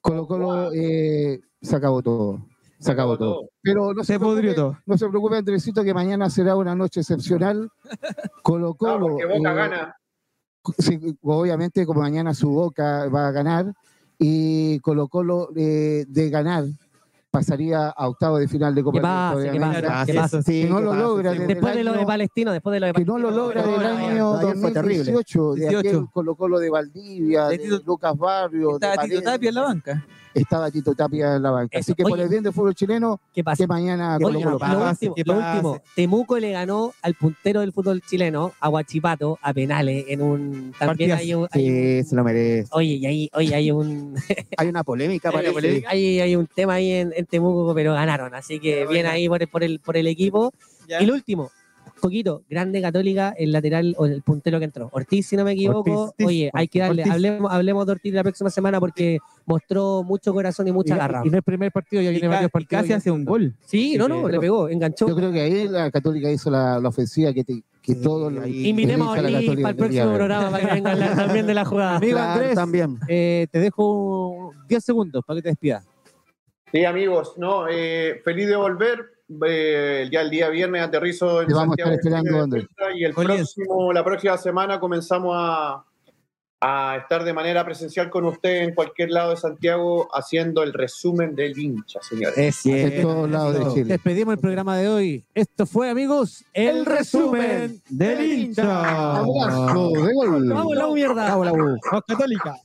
[0.01, 2.45] Colo Colo eh, se acabó todo.
[2.79, 3.49] Se acabó todo.
[3.61, 4.77] Pero no Se se, pudrió preocupe, todo.
[4.85, 7.69] no se preocupe, Andresito, que mañana será una noche excepcional.
[8.41, 9.07] Colo No, Colo.
[9.07, 9.95] porque Boca eh, gana.
[11.21, 13.73] Obviamente, como mañana su Boca va a ganar
[14.17, 16.65] y Colo Colo eh, de ganar
[17.33, 19.35] pasaría a octavo de final de Copa ¿Qué pasa?
[19.35, 19.71] ¿Qué Libertadores de pasa?
[19.89, 20.05] América.
[20.05, 20.41] ¿Qué pasa?
[20.43, 23.17] Si no lo logra Después de lo de Palestino, después de lo de que no
[23.17, 24.97] lo logra del año ayer fue terrible.
[25.11, 25.79] 2018, de 18.
[25.89, 30.05] aquel Colo Colo de Valdivia, De Lucas Barrio, Estaba Tito Tapia en la banca.
[30.35, 31.77] estaba Tito Tapia en la banca.
[31.79, 31.91] Eso.
[31.91, 33.63] Así que por el bien del fútbol chileno, ¿Qué pasa?
[33.63, 35.55] que mañana Colo Colo lo, último, que lo pase.
[35.57, 40.73] último, Temuco le ganó al puntero del fútbol chileno, a Guachipato, a penales, en un...
[40.77, 41.47] También hay un...
[41.53, 42.67] Sí, se lo merece.
[42.73, 44.15] Oye, y ahí, hay un...
[44.57, 45.31] Hay una polémica,
[45.87, 49.15] hay- hay un tema ahí en, en Temuco, pero ganaron, así que Pero bien bueno.
[49.15, 50.51] ahí por el, por el, por el equipo.
[50.87, 51.01] Ya.
[51.01, 51.49] Y lo último,
[51.99, 54.89] Coquito, grande católica, el lateral o el puntero que entró.
[54.91, 56.07] Ortiz, si no me equivoco.
[56.07, 57.13] Ortiz, Oye, hay que darle, Ortiz.
[57.13, 61.21] hablemos, hablemos de Ortiz la próxima semana porque mostró mucho corazón y mucha Y- garra.
[61.23, 62.81] Y, no es el primer partido, ya viene varios partidos.
[62.81, 63.55] casi hace un gol.
[63.65, 65.07] Sí, no, Sí, no, que- le pegó, enganchó.
[65.07, 68.67] Yo creo que ahí la Católica hizo la, la ofensiva que, te- que los ahí-
[68.67, 71.63] Invitemos a Ortiz para el próximo programa para que venga a hablar también de la
[71.65, 71.95] jugada.
[71.97, 72.99] Amigo Claro, Andrés, también.
[73.07, 75.85] eh, te dejo 10 segundos para que te despidas.
[76.73, 79.11] Sí, amigos, no, eh, feliz de volver.
[79.45, 82.57] Eh, ya el día viernes aterrizo en Te vamos a Santiago estar esperando,
[82.95, 85.85] y el Con próximo, la próxima semana comenzamos a,
[86.59, 91.35] a estar de manera presencial con usted en cualquier lado de Santiago haciendo el resumen
[91.35, 92.37] del hincha, señores.
[92.37, 93.93] Es En todos lados de Chile.
[93.93, 95.25] Despedimos el programa de hoy.
[95.35, 99.17] Esto fue, amigos, el, resumen del hincha.
[99.17, 100.49] Abrazo de gol.
[100.49, 101.35] Vamos, la mierda.
[101.35, 101.77] Vamos, la U.
[102.07, 102.55] Católica.